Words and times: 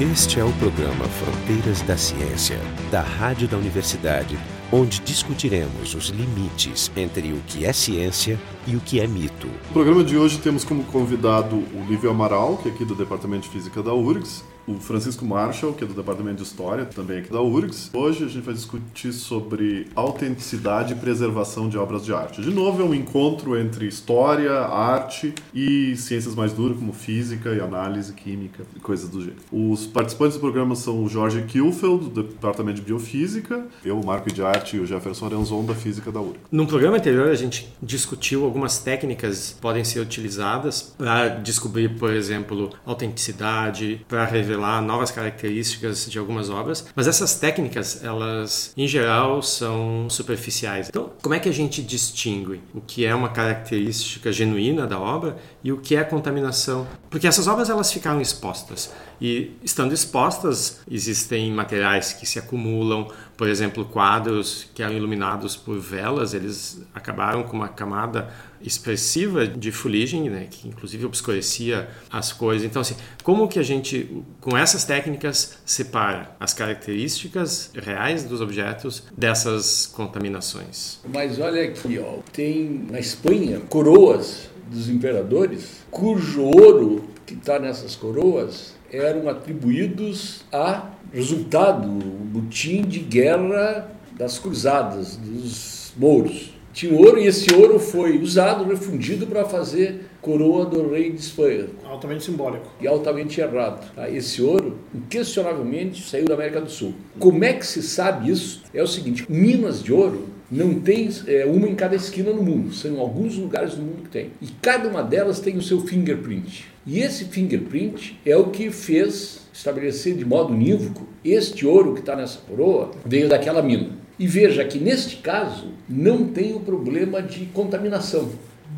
Este 0.00 0.38
é 0.38 0.44
o 0.44 0.52
programa 0.52 1.04
Fronteiras 1.06 1.82
da 1.82 1.96
Ciência, 1.96 2.56
da 2.88 3.00
Rádio 3.02 3.48
da 3.48 3.56
Universidade, 3.56 4.38
onde 4.70 5.00
discutiremos 5.00 5.92
os 5.92 6.10
limites 6.10 6.88
entre 6.96 7.32
o 7.32 7.40
que 7.48 7.64
é 7.64 7.72
ciência 7.72 8.38
e 8.64 8.76
o 8.76 8.80
que 8.80 9.00
é 9.00 9.08
mito. 9.08 9.48
No 9.48 9.72
programa 9.72 10.04
de 10.04 10.16
hoje 10.16 10.38
temos 10.38 10.62
como 10.62 10.84
convidado 10.84 11.56
o 11.56 11.84
Lívio 11.88 12.10
Amaral, 12.10 12.58
que 12.58 12.68
é 12.68 12.72
aqui 12.72 12.84
do 12.84 12.94
Departamento 12.94 13.42
de 13.42 13.48
Física 13.48 13.82
da 13.82 13.92
URGS, 13.92 14.44
o 14.68 14.78
Francisco 14.78 15.24
Marshall, 15.24 15.72
que 15.72 15.82
é 15.82 15.86
do 15.86 15.94
Departamento 15.94 16.36
de 16.36 16.42
História, 16.42 16.84
também 16.84 17.20
aqui 17.20 17.32
da 17.32 17.40
URGS. 17.40 17.90
Hoje 17.94 18.24
a 18.24 18.28
gente 18.28 18.44
vai 18.44 18.52
discutir 18.52 19.14
sobre 19.14 19.86
autenticidade 19.94 20.92
e 20.92 20.96
preservação 20.96 21.68
de 21.68 21.78
obras 21.78 22.04
de 22.04 22.12
arte. 22.12 22.42
De 22.42 22.50
novo, 22.50 22.82
é 22.82 22.84
um 22.84 22.94
encontro 22.94 23.58
entre 23.58 23.86
história, 23.86 24.52
arte 24.52 25.34
e 25.54 25.96
ciências 25.96 26.34
mais 26.34 26.52
duras, 26.52 26.76
como 26.76 26.92
física 26.92 27.54
e 27.54 27.60
análise 27.60 28.12
química 28.12 28.64
e 28.76 28.80
coisas 28.80 29.08
do 29.08 29.22
jeito. 29.22 29.42
Os 29.50 29.86
participantes 29.86 30.36
do 30.36 30.40
programa 30.40 30.74
são 30.74 31.02
o 31.02 31.08
Jorge 31.08 31.42
Kilfeld, 31.42 32.10
do 32.10 32.22
Departamento 32.24 32.76
de 32.76 32.82
Biofísica, 32.82 33.66
eu, 33.82 33.98
o 33.98 34.04
Marco 34.04 34.30
de 34.30 34.42
Arte 34.42 34.76
e 34.76 34.80
o 34.80 34.86
Jefferson 34.86 35.26
Arenzon, 35.26 35.64
da 35.64 35.74
Física 35.74 36.12
da 36.12 36.20
URGS. 36.20 36.40
No 36.52 36.66
programa 36.66 36.98
anterior, 36.98 37.28
a 37.28 37.34
gente 37.34 37.72
discutiu 37.82 38.44
algumas 38.44 38.78
técnicas 38.78 39.54
que 39.54 39.60
podem 39.62 39.82
ser 39.82 40.00
utilizadas 40.00 40.94
para 40.98 41.28
descobrir, 41.28 41.96
por 41.98 42.12
exemplo, 42.12 42.70
autenticidade, 42.84 44.04
para 44.06 44.24
revelar 44.26 44.57
novas 44.58 45.10
características 45.10 46.10
de 46.10 46.18
algumas 46.18 46.50
obras, 46.50 46.86
mas 46.94 47.06
essas 47.06 47.36
técnicas, 47.36 48.02
elas 48.02 48.72
em 48.76 48.86
geral 48.86 49.42
são 49.42 50.08
superficiais. 50.10 50.88
Então, 50.88 51.10
como 51.22 51.34
é 51.34 51.38
que 51.38 51.48
a 51.48 51.52
gente 51.52 51.82
distingue 51.82 52.60
o 52.74 52.80
que 52.80 53.04
é 53.04 53.14
uma 53.14 53.28
característica 53.28 54.32
genuína 54.32 54.86
da 54.86 54.98
obra 54.98 55.36
e 55.62 55.72
o 55.72 55.78
que 55.78 55.96
é 55.96 56.04
contaminação? 56.04 56.86
Porque 57.10 57.26
essas 57.26 57.46
obras 57.46 57.70
elas 57.70 57.92
ficaram 57.92 58.20
expostas 58.20 58.92
e 59.20 59.56
estando 59.62 59.92
expostas, 59.92 60.80
existem 60.90 61.50
materiais 61.52 62.12
que 62.12 62.26
se 62.26 62.38
acumulam, 62.38 63.08
por 63.38 63.48
exemplo, 63.48 63.84
quadros 63.84 64.68
que 64.74 64.82
eram 64.82 64.96
iluminados 64.96 65.54
por 65.54 65.78
velas, 65.78 66.34
eles 66.34 66.82
acabaram 66.92 67.44
com 67.44 67.56
uma 67.56 67.68
camada 67.68 68.28
expressiva 68.60 69.46
de 69.46 69.70
fuligem, 69.70 70.28
né, 70.28 70.48
que 70.50 70.66
inclusive 70.66 71.06
obscurecia 71.06 71.88
as 72.10 72.32
cores. 72.32 72.64
Então, 72.64 72.82
assim, 72.82 72.96
como 73.22 73.46
que 73.46 73.60
a 73.60 73.62
gente, 73.62 74.24
com 74.40 74.58
essas 74.58 74.84
técnicas, 74.84 75.60
separa 75.64 76.34
as 76.40 76.52
características 76.52 77.70
reais 77.76 78.24
dos 78.24 78.40
objetos 78.40 79.04
dessas 79.16 79.86
contaminações? 79.86 80.98
Mas 81.08 81.38
olha 81.38 81.62
aqui, 81.62 81.96
ó, 82.00 82.18
tem 82.32 82.86
na 82.90 82.98
Espanha 82.98 83.60
coroas 83.68 84.50
dos 84.68 84.88
imperadores 84.88 85.84
cujo 85.92 86.42
ouro 86.42 87.08
que 87.24 87.34
está 87.34 87.60
nessas 87.60 87.94
coroas 87.94 88.74
eram 88.92 89.28
atribuídos 89.28 90.42
a 90.52 90.90
resultado, 91.12 91.88
butim 91.88 92.82
de 92.82 93.00
guerra 93.00 93.90
das 94.16 94.38
cruzadas, 94.38 95.16
dos 95.16 95.92
mouros. 95.96 96.54
Tinha 96.72 96.94
ouro 96.94 97.18
e 97.18 97.26
esse 97.26 97.52
ouro 97.54 97.78
foi 97.80 98.18
usado, 98.18 98.64
refundido 98.64 99.26
para 99.26 99.44
fazer 99.44 100.06
coroa 100.20 100.64
do 100.66 100.90
rei 100.90 101.10
de 101.10 101.20
Espanha. 101.20 101.66
Altamente 101.84 102.24
simbólico. 102.24 102.66
E 102.80 102.86
altamente 102.86 103.40
errado. 103.40 103.90
Tá? 103.94 104.08
Esse 104.08 104.42
ouro, 104.42 104.78
inquestionavelmente, 104.94 106.08
saiu 106.08 106.26
da 106.26 106.34
América 106.34 106.60
do 106.60 106.70
Sul. 106.70 106.94
Como 107.18 107.42
é 107.42 107.52
que 107.52 107.66
se 107.66 107.82
sabe 107.82 108.30
isso? 108.30 108.62
É 108.72 108.82
o 108.82 108.86
seguinte, 108.86 109.24
minas 109.28 109.82
de 109.82 109.92
ouro 109.92 110.28
não 110.50 110.80
tem 110.80 111.10
é, 111.26 111.44
uma 111.44 111.68
em 111.68 111.74
cada 111.74 111.94
esquina 111.94 112.32
no 112.32 112.42
mundo, 112.42 112.72
são 112.72 112.98
alguns 113.00 113.36
lugares 113.36 113.76
no 113.76 113.84
mundo 113.84 114.02
que 114.04 114.10
tem. 114.10 114.30
E 114.40 114.46
cada 114.62 114.88
uma 114.88 115.02
delas 115.02 115.40
tem 115.40 115.56
o 115.56 115.62
seu 115.62 115.80
fingerprint. 115.80 116.66
E 116.90 117.00
esse 117.00 117.26
fingerprint 117.26 118.18
é 118.24 118.34
o 118.34 118.44
que 118.44 118.70
fez 118.70 119.40
estabelecer 119.52 120.14
de 120.16 120.24
modo 120.24 120.54
unívoco 120.54 121.06
este 121.22 121.66
ouro 121.66 121.92
que 121.92 122.00
está 122.00 122.16
nessa 122.16 122.38
coroa 122.38 122.92
veio 123.04 123.28
daquela 123.28 123.60
mina. 123.60 123.90
E 124.18 124.26
veja 124.26 124.64
que 124.64 124.78
neste 124.78 125.16
caso 125.16 125.66
não 125.86 126.24
tem 126.24 126.54
o 126.54 126.60
problema 126.60 127.20
de 127.20 127.44
contaminação, 127.52 128.30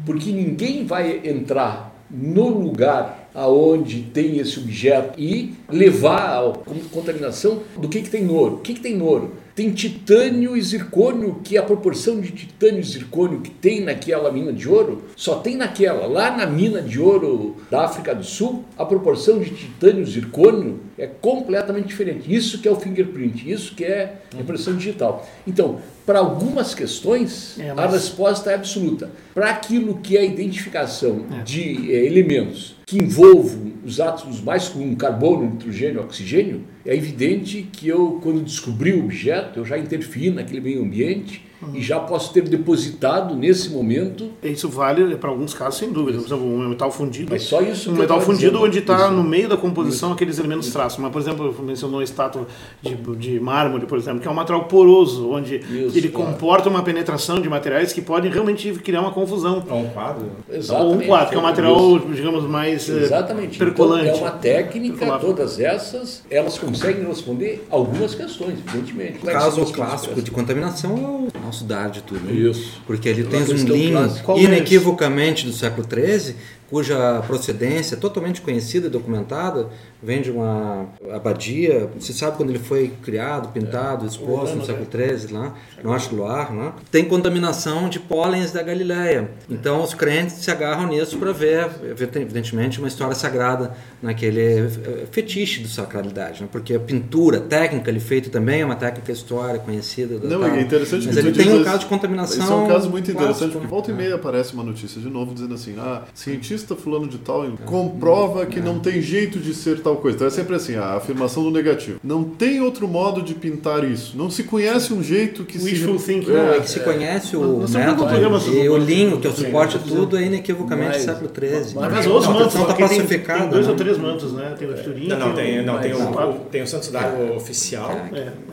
porque 0.05 0.33
ninguém 0.33 0.85
vai 0.85 1.21
entrar 1.25 2.05
no 2.11 2.49
lugar 2.49 3.31
aonde 3.33 4.03
tem 4.13 4.39
esse 4.39 4.59
objeto 4.59 5.15
e 5.17 5.55
levar 5.69 6.45
a 6.45 6.53
contaminação 6.91 7.63
do 7.79 7.89
que, 7.89 8.03
que 8.03 8.11
tem 8.11 8.25
no 8.25 8.35
ouro. 8.35 8.57
O 8.57 8.59
que, 8.59 8.75
que 8.75 8.81
tem 8.81 8.97
no 8.97 9.05
ouro? 9.05 9.35
Tem 9.55 9.71
titânio 9.71 10.57
e 10.57 10.63
zircônio, 10.63 11.41
que 11.43 11.59
a 11.59 11.63
proporção 11.63 12.21
de 12.21 12.31
titânio 12.31 12.81
e 12.81 12.85
zircônio 12.85 13.41
que 13.41 13.51
tem 13.51 13.81
naquela 13.81 14.31
mina 14.33 14.53
de 14.53 14.69
ouro, 14.69 15.05
só 15.17 15.37
tem 15.37 15.57
naquela. 15.57 16.07
Lá 16.07 16.37
na 16.37 16.47
mina 16.47 16.81
de 16.81 17.01
ouro 17.01 17.57
da 17.71 17.85
África 17.85 18.15
do 18.15 18.25
Sul, 18.25 18.65
a 18.79 18.85
proporção 18.85 19.41
de 19.41 19.51
titânio 19.51 20.03
e 20.03 20.07
zircônio 20.07 20.81
é 20.97 21.07
completamente 21.07 21.89
diferente. 21.89 22.33
Isso 22.33 22.61
que 22.61 22.69
é 22.69 22.71
o 22.71 22.77
fingerprint, 22.77 23.51
isso 23.51 23.75
que 23.75 23.85
é 23.85 24.23
impressão 24.39 24.77
digital. 24.77 25.27
Então, 25.47 25.81
para 26.07 26.19
algumas 26.19 26.75
questões, 26.75 27.59
é, 27.59 27.73
mas... 27.73 27.79
a 27.79 27.89
resposta 27.89 28.51
é 28.51 28.55
absoluta. 28.55 29.11
Para 29.35 29.51
aquilo 29.51 29.99
que 29.99 30.17
é 30.17 30.21
a 30.21 30.25
identificação 30.25 31.25
é. 31.39 31.43
de 31.43 31.93
é, 31.93 32.05
elementos 32.05 32.77
que 32.87 32.99
envolvam 32.99 33.71
os 33.85 34.01
átomos 34.01 34.41
mais 34.41 34.69
comuns, 34.69 34.97
carbono, 34.99 35.49
nitrogênio, 35.51 36.01
oxigênio, 36.01 36.65
é 36.85 36.95
evidente 36.95 37.69
que 37.73 37.89
eu, 37.89 38.21
quando 38.23 38.43
descobri 38.43 38.93
o 38.93 39.05
objeto, 39.05 39.61
eu 39.61 39.65
já 39.65 39.79
interferi 39.79 40.31
naquele 40.31 40.61
meio 40.61 40.83
ambiente 40.83 41.43
uhum. 41.63 41.75
e 41.75 41.83
já 41.83 42.01
posso 42.01 42.33
ter 42.33 42.43
depositado 42.43 43.35
nesse 43.35 43.71
momento. 43.71 44.31
Isso 44.43 44.69
vale 44.69 45.17
para 45.17 45.31
alguns 45.31 45.55
casos, 45.55 45.79
sem 45.79 45.93
dúvida. 45.93 46.19
Por 46.19 46.27
exemplo, 46.27 46.47
um 46.47 46.69
metal 46.69 46.91
fundido. 46.91 47.29
Mas 47.31 47.43
só 47.43 47.61
isso. 47.61 47.91
Um 47.91 47.97
metal 47.97 48.21
fundido 48.21 48.53
dizendo. 48.53 48.65
onde 48.65 48.79
está 48.79 49.11
no 49.11 49.23
meio 49.23 49.49
da 49.49 49.57
composição 49.57 50.11
isso. 50.11 50.15
aqueles 50.15 50.39
elementos 50.39 50.67
isso. 50.67 50.77
traços. 50.77 50.99
Mas, 50.99 51.13
por 51.13 51.21
exemplo, 51.21 51.55
mencionou 51.63 52.01
a 52.01 52.05
estátua 52.05 52.47
de, 52.83 52.95
de 52.95 53.41
mármore, 53.41 53.87
por 53.87 53.99
exemplo, 53.99 54.21
que 54.21 54.29
é 54.29 54.31
um 54.31 54.35
material 54.35 54.65
poroso, 54.65 55.31
onde 55.31 55.57
isso, 55.57 55.97
ele 55.97 56.09
claro. 56.09 56.33
comporta 56.33 56.69
uma 56.69 56.83
penetração 56.83 57.41
de 57.41 57.49
materiais 57.49 57.93
que 57.93 58.01
podem 58.01 58.31
realmente 58.31 58.73
criar 58.75 59.01
uma 59.01 59.13
confusão. 59.13 59.65
Ou 59.69 59.81
um 59.81 59.89
quadro. 59.91 60.31
Exatamente. 60.51 60.95
Ou 60.95 61.03
um 61.03 61.07
quadro, 61.07 61.29
que 61.31 61.35
é 61.35 61.39
um 61.39 61.43
material, 61.43 61.99
digamos, 61.99 62.45
mais 62.45 62.89
eh, 62.89 63.03
Exatamente. 63.03 63.59
percolante. 63.59 64.09
Então, 64.09 64.19
é 64.19 64.23
uma 64.23 64.31
técnica, 64.31 65.19
todas 65.19 65.61
essas, 65.61 66.23
elas 66.31 66.57
conseguem 66.71 67.07
responder 67.07 67.67
algumas 67.71 68.15
questões, 68.15 68.59
evidentemente. 68.59 69.19
O 69.19 69.27
caso 69.27 69.65
clássico 69.67 70.23
de 70.23 70.31
contaminação 70.31 70.97
é 71.35 71.39
o 71.39 71.43
nosso 71.45 71.65
dar 71.65 71.91
de 71.91 72.03
tudo. 72.03 72.33
Isso. 72.33 72.81
Porque 72.87 73.09
ele 73.09 73.25
tem 73.25 73.43
um 73.43 73.65
linho 73.65 73.99
é 73.99 74.41
inequivocamente 74.41 75.47
do 75.47 75.53
século 75.53 75.87
XIII, 75.89 76.35
cuja 76.69 77.23
procedência 77.27 77.97
é 77.97 77.99
totalmente 77.99 78.41
conhecida 78.41 78.87
e 78.87 78.91
documentada, 78.91 79.69
vem 80.03 80.23
de 80.23 80.31
uma 80.31 80.87
abadia, 81.13 81.91
você 81.99 82.13
sabe 82.13 82.37
quando 82.37 82.51
ele 82.51 82.59
foi 82.59 82.93
criado, 83.03 83.53
pintado, 83.53 84.07
exposto 84.07 84.57
no 84.57 84.65
século 84.65 84.87
XIII 84.91 85.33
lá, 85.33 85.55
norte 85.83 86.09
do 86.09 86.17
Loire, 86.17 86.53
né? 86.53 86.73
tem 86.91 87.05
contaminação 87.05 87.89
de 87.89 88.01
pólens 88.01 88.53
da 88.53 88.63
Galileia. 88.63 89.31
Então 89.49 89.83
os 89.83 89.95
crentes 89.95 90.37
se 90.37 90.51
agarram 90.51 90.87
nisso 90.87 91.19
para 91.19 91.33
ver, 91.33 91.69
evidentemente, 91.83 92.79
uma 92.79 92.89
história 92.89 93.15
sagrada 93.15 93.77
naquele 94.03 94.41
eh, 94.41 95.07
fetiche 95.11 95.63
de 95.63 95.69
sacralidade, 95.69 96.43
né? 96.43 96.49
porque 96.51 96.75
a 96.75 96.81
pintura, 96.81 97.39
a 97.39 97.41
técnica 97.41 97.91
ele 97.91 98.01
feito 98.01 98.31
também 98.31 98.63
é 98.63 98.65
uma 98.65 98.77
técnica 98.77 99.13
histórica 99.13 99.65
conhecida. 99.65 100.19
Não, 100.27 100.45
é 100.45 100.61
interessante 100.61 101.07
mas 101.07 101.17
ele 101.17 101.33
tem 101.33 101.53
um 101.53 101.65
caso 101.65 101.81
de 101.81 101.87
contaminação. 101.87 102.39
Isso 102.39 102.53
é 102.53 102.57
um 102.57 102.69
caso 102.69 102.91
muito 102.91 103.11
interessante, 103.11 103.53
porque 103.53 103.67
volta 103.67 103.91
e 103.91 103.95
meia 103.95 104.15
aparece 104.15 104.55
uma 104.55 104.63
notícia 104.63 105.01
de 105.01 105.09
novo 105.09 105.35
dizendo 105.35 105.55
assim, 105.55 105.75
ah, 105.79 106.03
cientista 106.15 106.75
fulano 106.77 107.09
de 107.09 107.19
tal 107.19 107.41
comprova 107.65 108.47
que 108.47 108.61
não 108.61 108.79
tem 108.79 109.01
jeito 109.01 109.39
de 109.39 109.55
ser 109.55 109.81
tal 109.81 109.90
tal 109.91 109.97
coisa. 109.97 110.17
Então 110.17 110.27
é 110.27 110.31
sempre 110.31 110.55
assim, 110.55 110.77
a 110.77 110.95
afirmação 110.95 111.43
do 111.43 111.51
negativo. 111.51 112.01
Não 112.03 112.25
tem 112.25 112.61
outro 112.61 112.87
modo 112.87 113.23
de 113.23 113.35
pintar 113.35 113.85
isso. 113.85 114.17
Não 114.17 114.31
se 114.31 114.45
conhece 114.45 114.93
um 114.93 115.03
jeito 115.03 115.45
que 115.45 115.59
Wishful 115.59 115.99
se... 115.99 116.07
thinking. 116.07 116.33
É, 116.33 116.57
é 116.57 116.61
que 116.61 116.71
se 116.71 116.81
conhece 116.81 117.37
o 117.37 117.67
método 117.69 118.55
e 118.55 118.69
o 118.69 118.77
linho, 118.77 119.21
que 119.21 119.27
é 119.27 119.31
o 119.31 119.35
suporte 119.35 119.79
tudo, 119.79 120.17
é 120.17 120.25
inequivocamente 120.25 120.99
do 120.99 121.05
século 121.05 121.31
XIII. 121.35 121.75
Mas, 121.75 121.93
mas 121.93 122.07
os 122.07 122.27
mantos, 122.27 122.55
está 122.55 122.75
pacificado. 122.75 123.41
Tem 123.41 123.51
dois 123.51 123.69
ou 123.69 123.77
três 123.77 123.99
mantos, 123.99 124.33
né? 124.33 124.55
Tem 124.59 124.69
o 124.69 124.75
Turim. 124.75 125.09
Não, 125.09 125.19
não, 125.19 125.35
tem, 125.35 125.65
não, 125.65 125.81
tem, 125.81 125.93
o, 125.93 126.33
tem 126.51 126.63
o 126.63 126.67
Santos 126.67 126.89
d'Água 126.91 127.35
oficial, 127.37 127.91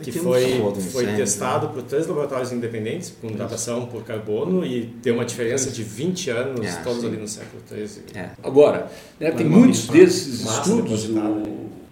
que 0.02 0.12
foi, 0.12 0.60
foi 0.92 1.06
testado 1.06 1.68
por 1.68 1.82
três 1.82 2.06
laboratórios 2.06 2.52
independentes, 2.52 3.12
com 3.20 3.28
datação 3.32 3.86
por 3.86 4.02
carbono, 4.02 4.64
e 4.64 4.80
deu 5.02 5.14
uma 5.14 5.24
diferença 5.24 5.70
de 5.70 5.82
20 5.82 6.30
anos, 6.30 6.76
todos 6.82 7.04
ali 7.04 7.16
no 7.16 7.28
século 7.28 7.62
XIII. 7.68 8.02
Agora, 8.42 8.88
né, 9.20 9.30
tem 9.30 9.46
muitos 9.46 9.86
desses 9.86 10.40
estudos 10.40 11.08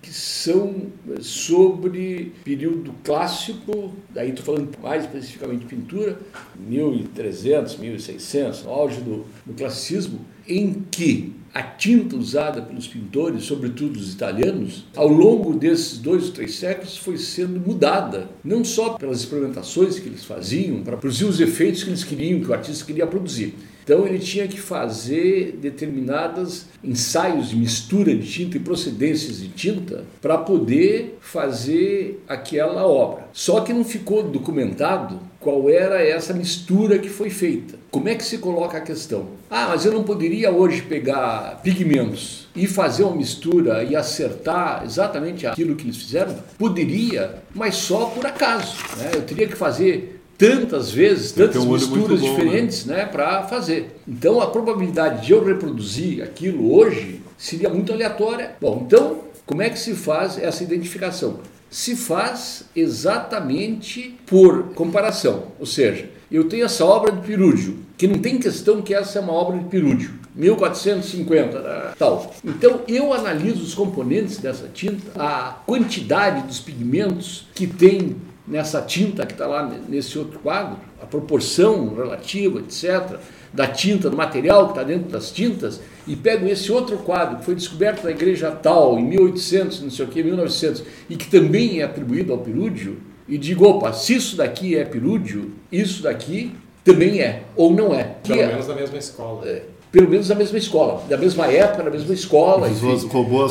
que 0.06 0.12
são 0.12 0.86
sobre 1.20 2.32
período 2.44 2.94
clássico, 3.02 3.92
daí 4.10 4.30
estou 4.30 4.44
falando 4.44 4.70
mais 4.80 5.04
especificamente 5.04 5.60
de 5.60 5.66
pintura, 5.66 6.18
1300, 6.56 7.76
1600, 7.76 8.62
no 8.62 8.70
auge 8.70 9.00
do, 9.00 9.26
do 9.44 9.52
classicismo, 9.54 10.20
em 10.48 10.84
que 10.92 11.34
a 11.52 11.62
tinta 11.62 12.14
usada 12.14 12.62
pelos 12.62 12.86
pintores, 12.86 13.44
sobretudo 13.44 13.98
os 13.98 14.12
italianos, 14.12 14.84
ao 14.94 15.08
longo 15.08 15.54
desses 15.54 15.98
dois 15.98 16.26
ou 16.26 16.32
três 16.32 16.54
séculos 16.54 16.98
foi 16.98 17.16
sendo 17.16 17.58
mudada, 17.58 18.28
não 18.44 18.62
só 18.62 18.90
pelas 18.90 19.20
experimentações 19.20 19.98
que 19.98 20.06
eles 20.06 20.24
faziam 20.24 20.82
para 20.84 20.96
produzir 20.96 21.24
os 21.24 21.40
efeitos 21.40 21.82
que 21.82 21.90
eles 21.90 22.04
queriam, 22.04 22.40
que 22.40 22.50
o 22.50 22.52
artista 22.52 22.84
queria 22.84 23.06
produzir, 23.06 23.54
Então 23.86 24.04
ele 24.04 24.18
tinha 24.18 24.48
que 24.48 24.60
fazer 24.60 25.56
determinados 25.62 26.66
ensaios 26.82 27.50
de 27.50 27.56
mistura 27.56 28.12
de 28.12 28.28
tinta 28.28 28.56
e 28.56 28.60
procedências 28.60 29.38
de 29.38 29.46
tinta 29.46 30.02
para 30.20 30.36
poder 30.36 31.16
fazer 31.20 32.20
aquela 32.26 32.84
obra. 32.84 33.28
Só 33.32 33.60
que 33.60 33.72
não 33.72 33.84
ficou 33.84 34.24
documentado 34.24 35.20
qual 35.38 35.70
era 35.70 36.02
essa 36.02 36.34
mistura 36.34 36.98
que 36.98 37.08
foi 37.08 37.30
feita. 37.30 37.78
Como 37.88 38.08
é 38.08 38.16
que 38.16 38.24
se 38.24 38.38
coloca 38.38 38.76
a 38.76 38.80
questão? 38.80 39.28
Ah, 39.48 39.68
mas 39.68 39.84
eu 39.84 39.92
não 39.92 40.02
poderia 40.02 40.50
hoje 40.50 40.82
pegar 40.82 41.60
pigmentos 41.62 42.48
e 42.56 42.66
fazer 42.66 43.04
uma 43.04 43.14
mistura 43.14 43.84
e 43.84 43.94
acertar 43.94 44.82
exatamente 44.84 45.46
aquilo 45.46 45.76
que 45.76 45.84
eles 45.84 45.96
fizeram? 45.96 46.34
Poderia, 46.58 47.36
mas 47.54 47.76
só 47.76 48.06
por 48.06 48.26
acaso. 48.26 48.76
Né? 48.96 49.12
Eu 49.14 49.22
teria 49.22 49.46
que 49.46 49.54
fazer 49.54 50.15
tantas 50.36 50.90
vezes, 50.90 51.32
tantas 51.32 51.64
um 51.64 51.72
misturas 51.72 52.20
bom, 52.20 52.26
né? 52.26 52.30
diferentes 52.30 52.84
né? 52.84 52.96
né, 52.96 53.06
para 53.06 53.44
fazer. 53.44 53.96
Então 54.06 54.40
a 54.40 54.46
probabilidade 54.48 55.26
de 55.26 55.32
eu 55.32 55.44
reproduzir 55.44 56.22
aquilo 56.22 56.74
hoje 56.74 57.20
seria 57.36 57.68
muito 57.68 57.92
aleatória. 57.92 58.54
Bom, 58.60 58.84
então 58.86 59.20
como 59.46 59.62
é 59.62 59.70
que 59.70 59.78
se 59.78 59.94
faz 59.94 60.38
essa 60.38 60.62
identificação? 60.64 61.38
Se 61.70 61.94
faz 61.94 62.64
exatamente 62.74 64.18
por 64.26 64.74
comparação, 64.74 65.48
ou 65.58 65.66
seja, 65.66 66.08
eu 66.30 66.44
tenho 66.44 66.64
essa 66.64 66.84
obra 66.84 67.12
de 67.12 67.24
Pirúdio, 67.24 67.78
que 67.96 68.06
não 68.06 68.18
tem 68.18 68.38
questão 68.38 68.82
que 68.82 68.92
essa 68.92 69.18
é 69.18 69.22
uma 69.22 69.32
obra 69.32 69.58
de 69.58 69.64
Pirúdio, 69.66 70.14
1450, 70.34 71.60
né, 71.60 71.92
tal. 71.98 72.34
Então 72.44 72.80
eu 72.88 73.12
analiso 73.12 73.62
os 73.62 73.74
componentes 73.74 74.38
dessa 74.38 74.68
tinta, 74.68 75.12
a 75.16 75.62
quantidade 75.64 76.46
dos 76.46 76.60
pigmentos 76.60 77.46
que 77.54 77.66
tem 77.66 78.16
nessa 78.46 78.80
tinta 78.80 79.26
que 79.26 79.32
está 79.32 79.46
lá 79.46 79.66
nesse 79.88 80.18
outro 80.18 80.38
quadro, 80.38 80.78
a 81.02 81.06
proporção 81.06 81.94
relativa, 81.94 82.60
etc., 82.60 83.18
da 83.52 83.66
tinta, 83.66 84.10
do 84.10 84.16
material 84.16 84.66
que 84.66 84.72
está 84.72 84.82
dentro 84.82 85.08
das 85.08 85.30
tintas, 85.30 85.80
e 86.06 86.14
pego 86.14 86.46
esse 86.46 86.70
outro 86.70 86.98
quadro 86.98 87.38
que 87.38 87.44
foi 87.44 87.54
descoberto 87.54 88.04
na 88.04 88.10
igreja 88.10 88.50
tal, 88.50 88.98
em 88.98 89.04
1800, 89.04 89.82
não 89.82 89.90
sei 89.90 90.04
o 90.04 90.08
que, 90.08 90.22
1900, 90.22 90.84
e 91.08 91.16
que 91.16 91.30
também 91.30 91.80
é 91.80 91.84
atribuído 91.84 92.32
ao 92.32 92.38
Pirúdio, 92.38 92.98
e 93.28 93.38
digo, 93.38 93.66
opa, 93.66 93.92
se 93.92 94.14
isso 94.14 94.36
daqui 94.36 94.76
é 94.76 94.84
Pirúdio, 94.84 95.52
isso 95.72 96.02
daqui 96.02 96.54
também 96.84 97.20
é, 97.20 97.42
ou 97.56 97.72
não 97.72 97.92
é. 97.92 98.16
Pelo 98.22 98.40
é, 98.40 98.46
menos 98.46 98.66
da 98.66 98.74
mesma 98.74 98.98
escola. 98.98 99.48
É, 99.48 99.62
pelo 99.96 100.10
menos 100.10 100.28
da 100.28 100.34
mesma 100.34 100.58
escola, 100.58 101.02
da 101.08 101.16
mesma 101.16 101.46
época, 101.46 101.84
da 101.84 101.90
mesma 101.90 102.12
escola. 102.12 102.68
Enfim. 102.68 102.90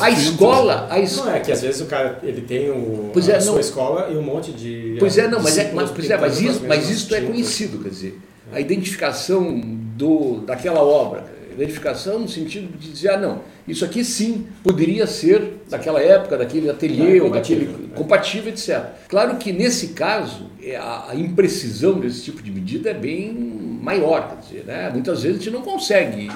A 0.00 0.10
escola, 0.10 0.86
a 0.88 1.00
es... 1.00 1.16
Não 1.16 1.28
é 1.28 1.40
que 1.40 1.50
às 1.50 1.60
vezes 1.60 1.80
o 1.80 1.86
cara 1.86 2.20
ele 2.22 2.42
tem 2.42 2.70
o, 2.70 3.10
pois 3.12 3.28
é, 3.28 3.32
a 3.32 3.38
não. 3.38 3.42
sua 3.42 3.60
escola 3.60 4.08
e 4.12 4.16
um 4.16 4.22
monte 4.22 4.52
de. 4.52 4.94
Pois 5.00 5.18
é, 5.18 5.26
não, 5.26 5.42
mas, 5.42 5.58
é, 5.58 5.72
mas, 5.72 5.90
pois 5.90 6.08
é, 6.08 6.16
mas, 6.16 6.40
isso, 6.40 6.62
mas 6.68 6.88
isso 6.88 7.12
é 7.16 7.22
conhecido, 7.22 7.82
quer 7.82 7.88
dizer, 7.88 8.20
a 8.52 8.60
identificação 8.60 9.60
do, 9.60 10.36
daquela 10.46 10.84
obra, 10.84 11.24
identificação 11.52 12.20
no 12.20 12.28
sentido 12.28 12.78
de 12.78 12.92
dizer, 12.92 13.08
ah, 13.08 13.16
não, 13.16 13.40
isso 13.66 13.84
aqui 13.84 14.04
sim 14.04 14.46
poderia 14.62 15.04
ser 15.08 15.62
daquela 15.68 16.00
época, 16.00 16.38
daquele 16.38 16.70
ateliê, 16.70 17.18
é 17.18 17.22
ou 17.22 17.30
daquele 17.30 17.66
né? 17.66 17.74
compatível, 17.96 18.52
etc. 18.52 18.84
Claro 19.08 19.36
que 19.36 19.52
nesse 19.52 19.88
caso, 19.88 20.46
é, 20.62 20.76
a, 20.76 21.06
a 21.08 21.16
imprecisão 21.16 21.98
desse 21.98 22.22
tipo 22.22 22.40
de 22.40 22.52
medida 22.52 22.90
é 22.90 22.94
bem 22.94 23.55
maior, 23.86 24.28
quer 24.28 24.40
dizer, 24.40 24.64
né? 24.66 24.90
muitas 24.92 25.22
vezes 25.22 25.38
a 25.38 25.42
gente 25.44 25.52
não 25.52 25.62
consegue 25.62 26.28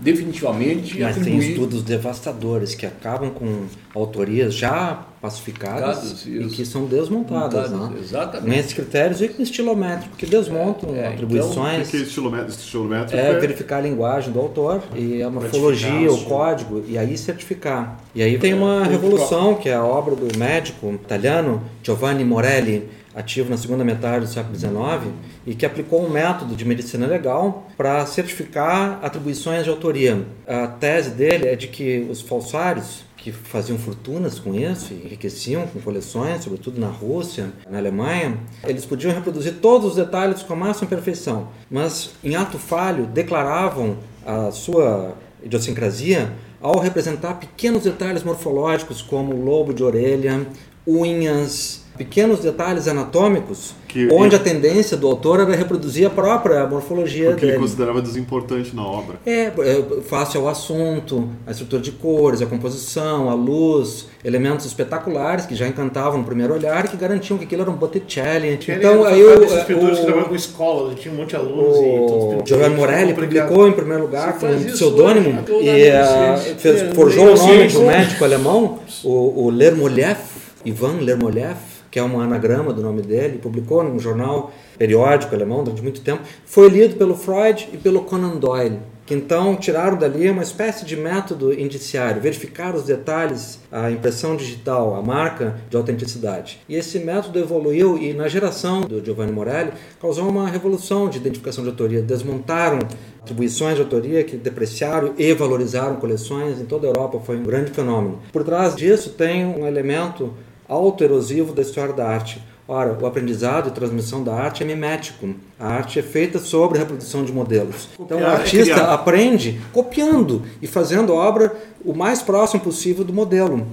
definitivamente 0.00 1.00
Mas 1.00 1.16
atribuir... 1.16 1.40
tem 1.40 1.50
estudos 1.50 1.82
devastadores 1.84 2.74
que 2.74 2.84
acabam 2.84 3.30
com 3.30 3.66
autorias 3.94 4.52
já 4.52 5.06
pacificadas 5.22 6.26
e 6.26 6.46
que 6.48 6.64
são 6.64 6.86
desmontadas. 6.86 7.70
Né? 7.70 7.92
Exatamente. 8.00 8.48
Nesses 8.48 8.72
critérios 8.72 9.22
e 9.22 9.28
com 9.28 9.40
estilométrico, 9.40 10.16
que 10.16 10.26
desmontam 10.26 10.94
é, 10.94 10.98
é, 10.98 11.08
atribuições. 11.08 11.74
Então, 11.74 11.86
o 11.86 11.90
que 11.90 11.96
é 11.96 12.00
estilométrico? 12.00 12.60
estilométrico 12.60 13.16
é, 13.16 13.30
é, 13.30 13.38
verificar 13.38 13.78
a 13.78 13.80
linguagem 13.82 14.32
do 14.32 14.40
autor 14.40 14.82
e 14.94 15.22
a 15.22 15.30
morfologia, 15.30 16.10
o 16.10 16.24
código, 16.24 16.84
e 16.88 16.98
aí 16.98 17.16
certificar. 17.16 17.98
E 18.14 18.22
aí 18.22 18.36
tem 18.36 18.52
uma 18.52 18.84
revolução, 18.84 19.54
que 19.54 19.68
é 19.68 19.74
a 19.74 19.84
obra 19.84 20.16
do 20.16 20.36
médico 20.36 20.92
italiano 20.92 21.62
Giovanni 21.84 22.24
Morelli, 22.24 22.88
ativo 23.16 23.48
na 23.48 23.56
segunda 23.56 23.82
metade 23.82 24.26
do 24.26 24.30
século 24.30 24.54
XIX 24.54 25.12
e 25.46 25.54
que 25.54 25.64
aplicou 25.64 26.04
um 26.04 26.10
método 26.10 26.54
de 26.54 26.64
medicina 26.66 27.06
legal 27.06 27.66
para 27.74 28.04
certificar 28.04 29.00
atribuições 29.02 29.64
de 29.64 29.70
autoria. 29.70 30.22
A 30.46 30.66
tese 30.66 31.10
dele 31.10 31.48
é 31.48 31.56
de 31.56 31.68
que 31.68 32.06
os 32.10 32.20
falsários 32.20 33.06
que 33.16 33.32
faziam 33.32 33.76
fortunas 33.76 34.38
com 34.38 34.54
isso, 34.54 34.92
enriqueciam 34.92 35.66
com 35.66 35.80
coleções, 35.80 36.44
sobretudo 36.44 36.80
na 36.80 36.86
Rússia, 36.86 37.50
na 37.68 37.78
Alemanha, 37.78 38.38
eles 38.64 38.84
podiam 38.84 39.12
reproduzir 39.12 39.54
todos 39.54 39.90
os 39.90 39.96
detalhes 39.96 40.44
com 40.44 40.52
a 40.52 40.56
máxima 40.56 40.88
perfeição, 40.88 41.48
mas 41.68 42.10
em 42.22 42.36
ato 42.36 42.56
falho 42.56 43.06
declaravam 43.06 43.96
a 44.24 44.52
sua 44.52 45.16
idiosincrasia 45.42 46.32
ao 46.60 46.78
representar 46.78 47.34
pequenos 47.34 47.82
detalhes 47.82 48.22
morfológicos 48.22 49.02
como 49.02 49.34
lobo 49.34 49.74
de 49.74 49.82
orelha, 49.82 50.46
unhas, 50.86 51.85
pequenos 51.96 52.40
detalhes 52.40 52.88
anatômicos, 52.88 53.74
que 53.88 54.08
onde 54.12 54.36
a 54.36 54.38
tendência 54.38 54.96
do 54.96 55.06
autor 55.06 55.40
era 55.40 55.54
reproduzir 55.54 56.06
a 56.06 56.10
própria 56.10 56.66
morfologia 56.66 57.30
Porque 57.30 57.42
dele. 57.42 57.52
ele 57.52 57.60
considerava 57.60 58.02
desimportante 58.02 58.74
na 58.74 58.84
obra. 58.84 59.16
É, 59.24 59.44
é, 59.44 59.84
fácil 60.06 60.42
ao 60.42 60.48
assunto, 60.48 61.28
a 61.46 61.50
estrutura 61.50 61.80
de 61.80 61.92
cores, 61.92 62.42
a 62.42 62.46
composição, 62.46 63.30
a 63.30 63.34
luz, 63.34 64.08
elementos 64.24 64.66
espetaculares 64.66 65.46
que 65.46 65.54
já 65.54 65.66
encantavam 65.66 66.18
no 66.18 66.24
primeiro 66.24 66.52
olhar 66.52 66.88
que 66.88 66.96
garantiam 66.96 67.38
que 67.38 67.44
aquilo 67.44 67.62
era 67.62 67.70
um 67.70 67.76
Botticelli. 67.76 68.58
Então 68.68 69.04
aí 69.04 69.22
o, 69.22 69.44
esses 69.44 69.62
pintores 69.64 69.98
o, 69.98 70.00
que 70.00 70.06
trabalham 70.06 70.28
com 70.28 70.34
escola, 70.34 70.94
tinha 70.94 71.14
um 71.14 71.16
monte 71.16 71.30
de 71.30 71.36
alunos 71.36 71.76
o, 71.76 72.42
e 72.44 72.48
Giovanni 72.48 72.76
Morelli 72.76 73.14
publicou 73.14 73.68
em 73.68 73.72
primeiro 73.72 74.02
lugar 74.02 74.38
com 74.38 74.46
um 74.46 74.64
pseudônimo 74.64 75.44
e 75.60 75.88
uh, 75.88 76.58
fez, 76.58 76.94
forjou 76.94 77.34
o 77.34 77.36
nome 77.36 77.68
de 77.68 77.76
um 77.78 77.86
médico 77.86 78.24
alemão, 78.24 78.78
o, 79.04 79.44
o 79.44 79.50
Lermoliev, 79.50 80.18
Ivan 80.64 80.98
Lermoliev, 81.00 81.56
que 81.90 81.98
é 81.98 82.02
um 82.02 82.20
anagrama 82.20 82.72
do 82.72 82.82
nome 82.82 83.02
dele, 83.02 83.38
publicou 83.38 83.82
num 83.82 83.98
jornal 83.98 84.52
periódico 84.78 85.34
alemão 85.34 85.64
durante 85.64 85.82
muito 85.82 86.00
tempo, 86.00 86.22
foi 86.44 86.68
lido 86.68 86.96
pelo 86.96 87.16
Freud 87.16 87.68
e 87.72 87.76
pelo 87.76 88.02
Conan 88.02 88.36
Doyle, 88.36 88.78
que 89.06 89.14
então 89.14 89.54
tiraram 89.54 89.96
dali 89.96 90.28
uma 90.28 90.42
espécie 90.42 90.84
de 90.84 90.96
método 90.96 91.52
indiciário, 91.52 92.20
verificar 92.20 92.74
os 92.74 92.82
detalhes, 92.82 93.60
a 93.70 93.90
impressão 93.90 94.36
digital, 94.36 94.96
a 94.96 95.02
marca 95.02 95.60
de 95.70 95.76
autenticidade. 95.76 96.60
E 96.68 96.74
esse 96.74 96.98
método 96.98 97.38
evoluiu 97.38 97.96
e 97.96 98.12
na 98.12 98.26
geração 98.26 98.80
do 98.80 99.02
Giovanni 99.04 99.30
Morelli 99.30 99.72
causou 100.00 100.28
uma 100.28 100.48
revolução 100.48 101.08
de 101.08 101.18
identificação 101.18 101.62
de 101.62 101.70
autoria, 101.70 102.02
desmontaram 102.02 102.80
atribuições 103.22 103.76
de 103.76 103.82
autoria 103.82 104.24
que 104.24 104.36
depreciaram 104.36 105.14
e 105.16 105.32
valorizaram 105.32 105.96
coleções 105.96 106.60
em 106.60 106.64
toda 106.64 106.86
a 106.86 106.90
Europa, 106.90 107.20
foi 107.20 107.36
um 107.36 107.44
grande 107.44 107.70
fenômeno. 107.70 108.18
Por 108.32 108.42
trás 108.42 108.74
disso 108.74 109.10
tem 109.10 109.46
um 109.46 109.66
elemento 109.66 110.34
autoerosivo 110.68 111.52
da 111.52 111.62
história 111.62 111.92
da 111.92 112.06
arte. 112.06 112.42
Ora, 112.68 112.98
o 113.00 113.06
aprendizado 113.06 113.68
e 113.68 113.72
transmissão 113.72 114.24
da 114.24 114.34
arte 114.34 114.62
é 114.64 114.66
mimético. 114.66 115.34
A 115.58 115.68
arte 115.68 116.00
é 116.00 116.02
feita 116.02 116.40
sobre 116.40 116.78
a 116.78 116.80
reprodução 116.80 117.24
de 117.24 117.32
modelos. 117.32 117.88
Então, 117.98 118.20
o 118.20 118.26
artista 118.26 118.80
é 118.80 118.92
aprende 118.92 119.60
copiando 119.72 120.42
e 120.60 120.66
fazendo 120.66 121.12
a 121.12 121.16
obra 121.16 121.54
o 121.84 121.94
mais 121.94 122.22
próximo 122.22 122.60
possível 122.60 123.04
do 123.04 123.12
modelo. 123.12 123.66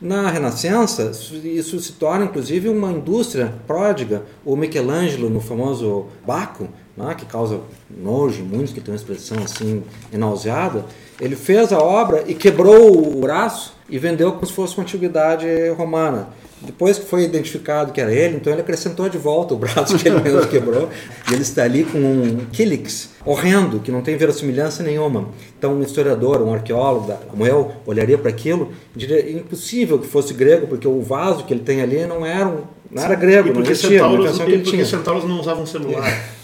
Na 0.00 0.30
Renascença, 0.30 1.10
isso 1.44 1.78
se 1.80 1.92
torna 1.92 2.24
inclusive 2.24 2.68
uma 2.68 2.90
indústria 2.92 3.52
pródiga. 3.66 4.22
O 4.44 4.56
Michelangelo, 4.56 5.28
no 5.28 5.40
famoso 5.40 6.06
Baco, 6.24 6.68
né, 6.98 7.14
que 7.14 7.24
causa 7.24 7.60
nojo, 7.88 8.42
muitos 8.42 8.72
que 8.72 8.80
têm 8.80 8.92
uma 8.92 8.96
expressão 8.96 9.38
assim 9.42 9.82
nauseada, 10.12 10.84
ele 11.20 11.36
fez 11.36 11.72
a 11.72 11.78
obra 11.78 12.24
e 12.26 12.34
quebrou 12.34 13.16
o 13.16 13.20
braço 13.20 13.74
e 13.88 13.98
vendeu 13.98 14.32
como 14.32 14.46
se 14.46 14.52
fosse 14.52 14.76
uma 14.76 14.82
antiguidade 14.82 15.46
romana. 15.76 16.28
Depois 16.60 16.98
que 16.98 17.06
foi 17.06 17.22
identificado 17.22 17.92
que 17.92 18.00
era 18.00 18.12
ele, 18.12 18.36
então 18.36 18.52
ele 18.52 18.62
acrescentou 18.62 19.08
de 19.08 19.16
volta 19.16 19.54
o 19.54 19.56
braço 19.56 19.96
que 19.96 20.08
ele 20.08 20.20
mesmo 20.20 20.44
quebrou. 20.48 20.88
E 21.30 21.34
ele 21.34 21.42
está 21.42 21.62
ali 21.62 21.84
com 21.84 21.98
um 21.98 22.46
quilix 22.50 23.10
horrendo, 23.24 23.78
que 23.78 23.92
não 23.92 24.02
tem 24.02 24.16
verossimilhança 24.16 24.82
nenhuma. 24.82 25.28
Então, 25.56 25.74
um 25.74 25.82
historiador, 25.82 26.42
um 26.42 26.52
arqueólogo, 26.52 27.12
como 27.28 27.46
eu, 27.46 27.70
olharia 27.86 28.18
para 28.18 28.30
aquilo 28.30 28.72
e 28.94 28.98
diria 28.98 29.30
impossível 29.30 30.00
que 30.00 30.08
fosse 30.08 30.34
grego, 30.34 30.66
porque 30.66 30.88
o 30.88 31.00
vaso 31.00 31.44
que 31.44 31.54
ele 31.54 31.62
tem 31.62 31.80
ali 31.80 32.04
não 32.06 32.26
era, 32.26 32.48
um, 32.48 32.62
não 32.90 33.04
era 33.04 33.14
grego, 33.14 33.50
e 33.50 33.52
porque 33.52 33.68
não 33.68 33.70
existia, 33.70 33.98
centauros, 34.00 34.40
ele 34.40 34.58
porque 34.58 34.84
centauros 34.84 35.24
não 35.24 35.40
usavam 35.40 35.64
celular. 35.64 36.12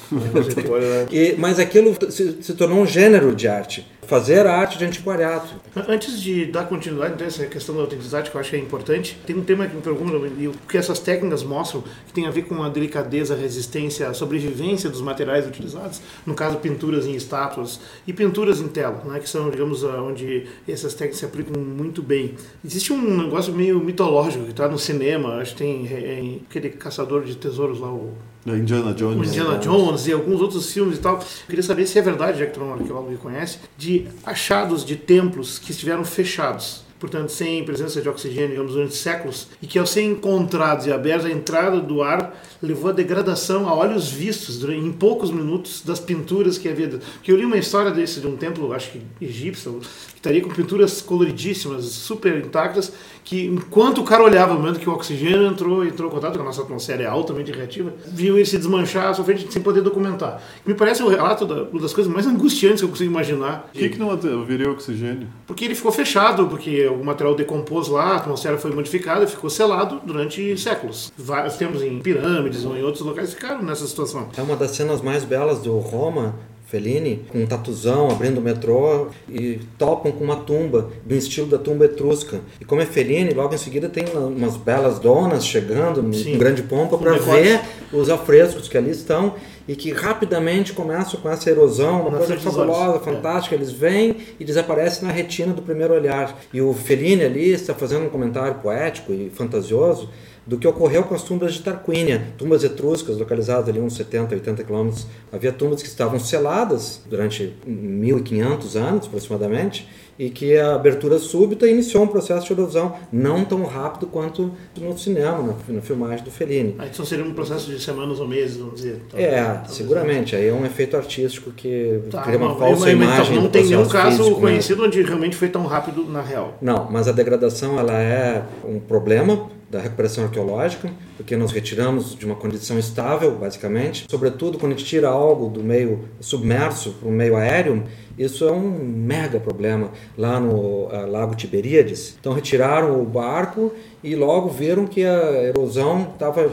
e, 1.11 1.35
mas 1.39 1.59
aquilo 1.59 1.97
se, 2.11 2.43
se, 2.43 2.55
tornou 2.55 2.81
um 2.81 2.87
gênero 2.87 3.35
de 3.35 3.49
arte. 3.49 3.87
Fazer 4.07 4.47
arte 4.47 4.79
de 4.79 4.85
antiquariado. 4.85 5.49
Antes 5.89 6.21
de 6.21 6.47
dar 6.47 6.65
continuidade 6.69 7.23
nessa 7.23 7.43
então, 7.43 7.53
questão 7.53 7.75
da 7.75 7.83
autenticidade, 7.83 8.31
que 8.31 8.37
eu 8.37 8.41
acho 8.41 8.51
que 8.51 8.57
é 8.57 8.59
importante, 8.59 9.19
tem 9.27 9.37
um 9.37 9.43
tema 9.43 9.67
que 9.67 9.75
me 9.75 9.83
preocupa, 9.83 10.13
e 10.39 10.49
o 10.49 10.53
que 10.69 10.77
essas 10.77 10.99
técnicas 10.99 11.43
mostram, 11.43 11.83
que 12.07 12.13
tem 12.13 12.27
a 12.27 12.31
ver 12.31 12.43
com 12.43 12.63
a 12.63 12.69
delicadeza, 12.69 13.35
a 13.35 13.37
resistência, 13.37 14.09
a 14.09 14.15
sobrevivência 14.15 14.89
dos 14.91 15.01
materiais 15.01 15.47
utilizados, 15.47 16.01
no 16.27 16.35
caso 16.35 16.59
pinturas 16.59 17.07
em 17.07 17.15
estátuas 17.15 17.81
e 18.07 18.13
pinturas 18.13 18.61
em 18.61 18.69
tela, 18.69 19.03
né, 19.05 19.19
que 19.19 19.29
são, 19.29 19.51
digamos, 19.51 19.83
onde 19.83 20.47
essas 20.69 20.95
técnicas 20.95 21.19
se 21.19 21.25
aplicam 21.25 21.61
muito 21.63 22.03
bem. 22.03 22.35
Existe 22.65 22.93
um 22.93 23.17
negócio 23.17 23.53
meio 23.53 23.81
mitológico 23.81 24.45
que 24.45 24.51
está 24.51 24.69
no 24.69 24.79
cinema, 24.79 25.37
acho 25.37 25.53
que 25.53 25.59
tem 25.59 25.87
é, 25.87 26.39
aquele 26.49 26.71
caçador 26.71 27.25
de 27.25 27.37
tesouros 27.37 27.81
lá, 27.81 27.93
o 27.93 28.13
Indiana 28.47 28.93
Jones. 28.93 29.19
O 29.19 29.25
Indiana 29.25 29.59
Jones 29.59 30.07
e 30.07 30.13
alguns 30.13 30.41
outros 30.41 30.71
filmes 30.71 30.99
e 30.99 31.01
tal. 31.01 31.15
Eu 31.15 31.23
queria 31.47 31.63
saber 31.63 31.87
se 31.87 31.99
é 31.99 32.03
verdade, 32.03 32.39
já 32.39 32.47
que 32.47 32.53
tu 32.53 32.61
é 32.61 32.65
um 32.65 32.75
arqueólogo 32.75 33.13
que 33.13 33.17
conhece, 33.17 33.59
de 33.77 33.94
achados 34.25 34.85
de 34.85 34.97
templos 34.97 35.59
que 35.59 35.71
estiveram 35.71 36.05
fechados 36.05 36.84
portanto 37.05 37.29
sem 37.29 37.63
presença 37.65 38.01
de 38.01 38.09
oxigênio, 38.09 38.51
digamos, 38.51 38.73
durante 38.73 38.95
séculos, 38.95 39.49
e 39.61 39.67
que 39.67 39.79
ao 39.79 39.87
ser 39.87 40.03
encontrados 40.03 40.87
e 40.87 40.93
abertos, 40.93 41.27
a 41.27 41.31
entrada 41.31 41.79
do 41.79 42.03
ar 42.03 42.35
levou 42.63 42.89
à 42.89 42.93
degradação 42.93 43.69
a 43.69 43.75
olhos 43.75 44.11
vistos, 44.11 44.65
em 44.65 44.91
poucos 44.91 45.31
minutos, 45.31 45.83
das 45.85 46.01
pinturas 46.01 46.57
que 46.57 46.67
havia. 46.67 46.89
Porque 46.89 47.31
eu 47.31 47.37
li 47.37 47.45
uma 47.45 47.59
história 47.59 47.91
desse, 47.91 48.21
de 48.21 48.27
um 48.27 48.37
templo, 48.37 48.73
acho 48.73 48.91
que 48.93 49.03
egípcio, 49.21 49.81
que 49.81 50.17
estaria 50.17 50.41
com 50.41 50.49
pinturas 50.49 51.03
coloridíssimas, 51.03 51.85
super 51.85 52.39
intactas, 52.39 52.91
que 53.23 53.45
enquanto 53.47 54.01
o 54.01 54.05
cara 54.05 54.23
olhava, 54.23 54.55
no 54.55 54.61
momento 54.61 54.81
que 54.81 54.89
o 54.89 54.93
oxigênio 54.93 55.47
entrou, 55.47 55.85
entrou 55.85 56.09
em 56.09 56.13
contato 56.13 56.37
com 56.37 56.43
a 56.43 56.45
nossa 56.45 56.63
atmosfera 56.63 57.03
é 57.03 57.07
altamente 57.07 57.53
reativa, 57.53 57.93
viu 58.07 58.37
ele 58.37 58.47
se 58.47 58.57
desmanchar 58.57 59.09
à 59.09 59.15
sua 59.15 59.27
frente 59.27 59.53
sem 59.53 59.61
poder 59.61 59.83
documentar. 59.83 60.43
Me 60.65 60.73
parece 60.73 61.03
um 61.03 61.09
relato 61.09 61.45
da, 61.45 61.65
das 61.65 61.93
coisas 61.93 62.11
mais 62.11 62.27
angustiantes 62.27 62.81
que 62.81 62.87
eu 62.87 62.89
consigo 62.89 63.11
imaginar. 63.11 63.69
Por 63.73 63.79
que, 63.79 63.89
que 63.91 63.99
não 63.99 64.11
haveria 64.11 64.71
oxigênio? 64.71 65.29
Porque 65.47 65.65
ele 65.65 65.75
ficou 65.75 65.93
fechado, 65.93 66.47
porque 66.47 66.87
o 66.87 67.05
material 67.05 67.35
decompôs 67.35 67.89
lá, 67.89 68.13
a 68.13 68.17
atmosfera 68.17 68.57
foi 68.59 68.73
modificada, 68.73 69.27
ficou 69.27 69.51
selado 69.51 70.01
durante 70.05 70.57
séculos. 70.59 71.13
Vários 71.17 71.57
temos 71.57 71.83
em 71.83 71.99
pirâmides 71.99 72.65
ou 72.65 72.77
em 72.77 72.83
outros 72.83 73.05
locais 73.05 73.35
ficaram 73.35 73.63
nessa 73.63 73.87
situação. 73.87 74.29
É 74.37 74.43
uma 74.43 74.57
das 74.57 74.71
cenas 74.73 75.03
mais 75.03 75.25
belas 75.25 75.61
do 75.61 75.79
Roma, 75.79 76.35
Fellini, 76.67 77.25
com 77.29 77.39
um 77.39 77.47
tatuzão, 77.47 78.11
abrindo 78.11 78.39
o 78.39 78.41
metrô 78.41 79.09
e 79.29 79.61
topam 79.79 80.11
com 80.11 80.25
uma 80.25 80.37
tumba, 80.37 80.91
do 81.05 81.15
estilo 81.15 81.47
da 81.47 81.59
tumba 81.59 81.85
etrusca. 81.85 82.41
E 82.61 82.65
como 82.65 82.81
é 82.81 82.87
Fellini, 82.87 83.33
logo 83.35 83.55
em 83.55 83.59
seguida 83.59 83.89
tem 83.89 84.05
umas 84.07 84.57
belas 84.57 84.99
donas 84.99 85.47
chegando 85.47 86.01
em 86.13 86.39
grande 86.39 86.63
pompa 86.63 86.97
para 86.97 87.13
ver 87.13 87.61
os 87.93 88.09
afrescos 88.09 88.67
que 88.67 88.77
ali 88.77 88.91
estão 88.91 89.35
e 89.67 89.75
que 89.75 89.93
rapidamente 89.93 90.73
começam 90.73 91.21
com 91.21 91.29
essa 91.29 91.49
erosão, 91.49 92.07
uma 92.09 92.19
coisa 92.19 92.37
fabulosa, 92.39 93.01
fantástica. 93.01 93.55
Eles 93.55 93.73
vêm 93.73 94.17
e 94.39 94.45
desaparecem 94.45 95.07
na 95.07 95.13
retina 95.13 95.53
do 95.53 95.63
primeiro 95.63 95.95
olhar. 95.95 96.39
E 96.53 96.61
o 96.61 96.73
Fellini 96.73 97.25
ali 97.25 97.53
está 97.53 97.75
fazendo 97.75 98.07
um 98.07 98.11
comentário 98.11 98.57
poético 98.61 99.13
e 99.13 99.31
fantasioso 99.31 100.09
do 100.47 100.59
que 100.59 100.69
ocorreu 100.69 101.05
com 101.05 101.15
as 101.15 101.23
tumbas 101.23 101.55
de 101.55 101.63
Tarquínia, 101.63 102.27
tumbas 102.37 102.63
etruscas 102.63 103.17
localizadas 103.17 103.69
ali 103.69 103.81
uns 103.81 103.97
70, 103.97 104.35
80 104.35 104.65
quilômetros. 104.65 105.07
Havia 105.33 105.53
tumbas 105.53 105.81
que 105.81 105.89
estavam 105.89 106.21
seladas 106.21 107.01
durante 107.09 107.55
1500 107.67 108.77
anos 108.77 109.07
aproximadamente 109.07 109.89
e 110.19 110.31
que 110.31 110.57
a 110.57 110.75
abertura 110.75 111.19
súbita 111.19 111.67
iniciou 111.67 112.05
um 112.05 112.07
processo 112.07 112.47
de 112.47 112.53
erosão 112.53 112.95
não 113.13 113.45
tão 113.45 113.65
rápido 113.65 114.07
quanto 114.07 114.53
no 114.79 114.97
cinema, 114.97 115.39
na, 115.39 115.75
na 115.75 115.81
filmagem 115.81 116.25
do 116.25 116.31
Fellini. 116.31 116.77
Ah, 116.79 116.87
então 116.87 117.05
seria 117.05 117.25
um 117.25 117.35
processo 117.35 117.71
de 117.71 117.83
semanas 117.83 118.21
ou 118.21 118.29
meses, 118.29 118.57
vamos 118.57 118.77
dizer. 118.77 119.03
Talvez, 119.11 119.33
é, 119.33 119.45
talvez 119.45 119.73
seguramente. 119.73 120.37
Aí 120.37 120.49
é 120.49 120.53
um 120.53 120.65
efeito 120.65 120.97
artístico 120.97 121.51
que 121.51 122.01
tá, 122.11 122.23
cria 122.23 122.39
uma 122.39 122.57
falsa 122.57 122.91
imagem. 122.91 123.33
Então, 123.33 123.43
não 123.43 123.51
tem 123.51 123.65
nenhum 123.65 123.89
caso 123.89 124.19
físico, 124.19 124.37
né? 124.37 124.41
conhecido 124.41 124.83
né? 124.83 124.89
onde 124.89 125.03
realmente 125.03 125.37
foi 125.37 125.49
tão 125.49 125.67
rápido 125.67 126.05
na 126.05 126.23
real. 126.23 126.57
Não, 126.61 126.89
mas 126.91 127.09
a 127.09 127.13
degradação 127.13 127.79
ela 127.79 127.95
é 128.01 128.43
um 128.65 128.79
problema 128.79 129.49
da 129.71 129.81
recuperação 129.81 130.25
arqueológica, 130.25 130.91
porque 131.17 131.37
nós 131.37 131.53
retiramos 131.53 132.15
de 132.17 132.27
uma 132.27 132.35
condição 132.35 132.79
estável, 132.79 133.33
basicamente. 133.33 134.07
Sobretudo 134.11 134.59
quando 134.59 134.73
a 134.73 134.77
gente 134.77 134.87
tira 134.87 135.09
algo 135.09 135.49
do 135.49 135.63
meio 135.63 136.01
submerso 136.21 136.93
para 137.01 137.09
o 137.09 137.13
meio 137.13 137.37
aéreo, 137.37 137.85
isso 138.19 138.47
é 138.47 138.53
um 138.53 138.71
mega 138.71 139.41
problema 139.41 139.91
lá 140.17 140.39
no 140.39 140.87
uh, 140.87 141.11
Lago 141.11 141.35
Tiberíades. 141.35 142.17
Então 142.21 142.33
retiraram 142.33 143.01
o 143.01 143.05
barco 143.05 143.73
e 144.03 144.15
logo 144.15 144.49
viram 144.49 144.87
que 144.87 145.05
a 145.05 145.43
erosão 145.43 146.13
estava 146.13 146.51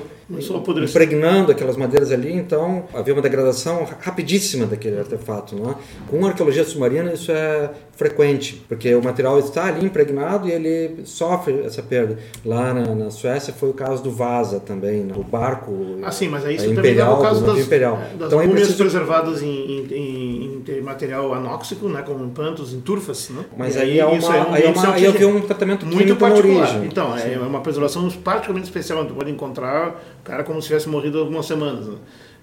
impregnando 0.84 1.52
aquelas 1.52 1.76
madeiras 1.76 2.12
ali, 2.12 2.34
então 2.34 2.86
havia 2.94 3.14
uma 3.14 3.22
degradação 3.22 3.86
rapidíssima 4.00 4.66
daquele 4.66 4.98
artefato. 4.98 5.56
Não 5.56 5.72
é? 5.72 5.76
Com 6.10 6.26
a 6.26 6.30
arqueologia 6.30 6.64
submarina 6.64 7.14
isso 7.14 7.32
é 7.32 7.70
frequente, 7.96 8.64
porque 8.68 8.96
o 8.96 9.04
material 9.04 9.38
está 9.38 9.66
ali 9.66 9.86
impregnado 9.86 10.48
e 10.48 10.52
ele 10.52 11.02
sofre 11.06 11.62
essa 11.66 11.84
perda. 11.84 12.18
Lá 12.46 12.74
na, 12.74 12.96
na 12.96 13.12
Suécia 13.12 13.54
foi 13.54 13.70
o 13.70 13.74
caso 13.74 14.02
do 14.02 14.12
Também, 14.60 15.04
né? 15.04 15.14
o 15.16 15.24
barco 15.24 15.72
ah, 16.04 16.12
sim, 16.12 16.28
mas 16.28 16.46
aí 16.46 16.56
isso 16.56 16.66
imperial, 16.66 17.16
também 17.16 17.26
é 17.26 17.30
caso 17.30 17.46
das, 17.46 17.58
imperial. 17.60 17.96
É, 17.96 18.16
das 18.16 18.28
então, 18.28 18.40
múmias 18.40 18.54
precisa... 18.54 18.78
preservadas 18.78 19.42
em, 19.42 19.48
em, 19.48 20.64
em, 20.68 20.82
material 20.82 21.34
anóxico, 21.34 21.88
né, 21.88 22.02
como 22.02 22.24
em 22.26 22.30
pantos, 22.30 22.74
em 22.74 22.82
turfas. 22.82 23.30
Né? 23.30 23.46
Mas 23.58 23.78
aí, 23.78 23.92
aí, 23.92 24.00
é 24.00 24.06
uma, 24.06 24.14
é 24.14 24.42
um, 24.42 24.54
aí, 24.54 24.64
é 24.64 24.70
uma, 24.70 24.94
aí 24.94 25.08
havia 25.08 25.28
um 25.28 25.42
tratamento 25.42 25.86
muito 25.86 26.16
particular. 26.16 26.70
origem. 26.70 26.86
Então, 26.86 27.16
é 27.18 27.38
uma 27.40 27.62
preservação 27.62 28.10
particularmente 28.10 28.68
especial, 28.68 29.00
onde 29.00 29.14
pode 29.14 29.32
encontrar 29.32 30.02
o 30.20 30.24
cara 30.24 30.44
como 30.44 30.62
se 30.62 30.68
tivesse 30.68 30.90
morrido 30.90 31.20
algumas 31.20 31.46
semanas. 31.46 31.88
Né? 31.88 31.96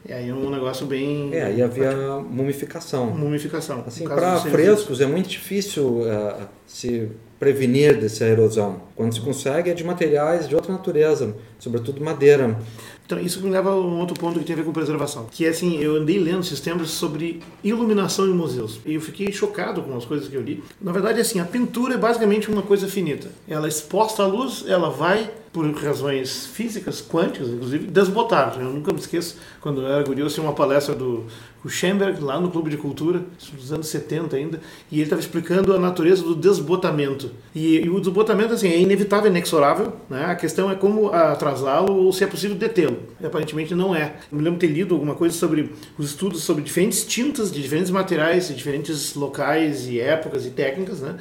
E 0.09 0.13
aí 0.13 0.29
é 0.29 0.33
um 0.33 0.51
negócio 0.51 0.87
bem. 0.87 1.31
É, 1.35 1.43
aí 1.43 1.63
havia 1.63 1.93
mumificação. 2.21 3.07
Mumificação. 3.07 3.85
Assim, 3.87 4.05
para 4.05 4.37
frescos 4.39 5.01
é 5.01 5.07
muito 5.07 5.29
difícil 5.29 5.85
uh, 5.85 6.49
se 6.67 7.11
prevenir 7.39 7.99
dessa 7.99 8.25
erosão. 8.25 8.81
Quando 8.97 9.15
se 9.15 9.21
consegue 9.21 9.71
é 9.71 9.75
de 9.75 9.85
materiais 9.85 10.49
de 10.49 10.55
outra 10.55 10.73
natureza, 10.73 11.35
sobretudo 11.59 12.03
madeira. 12.03 12.59
Então, 13.07 13.19
isso 13.19 13.41
me 13.41 13.49
leva 13.49 13.71
a 13.71 13.75
um 13.75 14.01
outro 14.01 14.15
ponto 14.19 14.39
que 14.39 14.45
tem 14.45 14.53
a 14.53 14.57
ver 14.57 14.65
com 14.65 14.73
preservação. 14.73 15.27
Que 15.31 15.47
é 15.47 15.49
assim, 15.49 15.79
eu 15.79 15.97
andei 15.97 16.19
lendo 16.19 16.41
esses 16.41 16.61
tempos 16.61 16.91
sobre 16.91 17.41
iluminação 17.65 18.27
em 18.27 18.35
museus. 18.35 18.81
E 18.85 18.95
eu 18.95 19.01
fiquei 19.01 19.33
chocado 19.33 19.81
com 19.81 19.97
as 19.97 20.05
coisas 20.05 20.29
que 20.29 20.35
eu 20.35 20.43
li. 20.43 20.63
Na 20.79 20.93
verdade, 20.93 21.19
assim, 21.19 21.41
a 21.41 21.45
pintura 21.45 21.95
é 21.95 21.97
basicamente 21.97 22.51
uma 22.51 22.61
coisa 22.61 22.87
finita. 22.87 23.29
Ela 23.49 23.65
é 23.65 23.69
exposta 23.71 24.23
à 24.23 24.27
luz, 24.27 24.65
ela 24.69 24.91
vai 24.91 25.31
por 25.53 25.67
razões 25.73 26.47
físicas, 26.47 27.01
quânticas, 27.01 27.49
inclusive, 27.49 27.87
desbotar. 27.87 28.59
Eu 28.61 28.67
nunca 28.67 28.93
me 28.93 29.01
esqueço, 29.01 29.37
quando 29.63 29.81
eu 29.81 29.89
era 29.89 30.05
guri, 30.05 30.21
eu 30.21 30.43
uma 30.43 30.53
palestra 30.53 30.95
do 30.95 31.25
Schemberg, 31.67 32.23
lá 32.23 32.39
no 32.39 32.51
Clube 32.51 32.71
de 32.71 32.77
Cultura, 32.77 33.23
dos 33.53 33.73
anos 33.73 33.89
70 33.89 34.37
ainda, 34.37 34.61
e 34.93 34.97
ele 34.97 35.05
estava 35.05 35.21
explicando 35.21 35.73
a 35.73 35.79
natureza 35.79 36.23
do 36.23 36.35
desbotamento. 36.35 37.31
E, 37.55 37.79
e, 37.79 37.89
o 37.89 37.99
desbotamento, 37.99 38.53
assim, 38.53 38.69
é 38.69 38.79
inevitável, 38.79 39.31
inexorável, 39.31 39.95
né? 40.09 40.27
A 40.27 40.37
questão 40.37 40.71
é 40.71 40.75
como 40.75 41.09
atrasá-lo 41.09 41.95
ou 41.95 42.13
se 42.13 42.23
é 42.23 42.27
possível 42.27 42.57
detê-lo. 42.57 42.99
Aparentemente 43.23 43.75
não 43.75 43.95
é. 43.95 44.17
Eu 44.31 44.39
me 44.39 44.45
lembro 44.45 44.61
ter 44.61 44.69
lido 44.69 44.95
alguma 44.95 45.15
coisa 45.15 45.35
sobre 45.35 45.73
os 45.97 46.11
estudos 46.11 46.43
sobre 46.43 46.63
diferentes 46.63 47.05
tintas 47.05 47.51
de 47.51 47.63
diferentes 47.63 47.91
materiais, 47.91 48.49
de 48.49 48.55
diferentes 48.55 49.15
locais 49.15 49.89
e 49.89 49.99
épocas 49.99 50.47
e 50.47 50.51
técnicas, 50.51 51.01
né? 51.01 51.17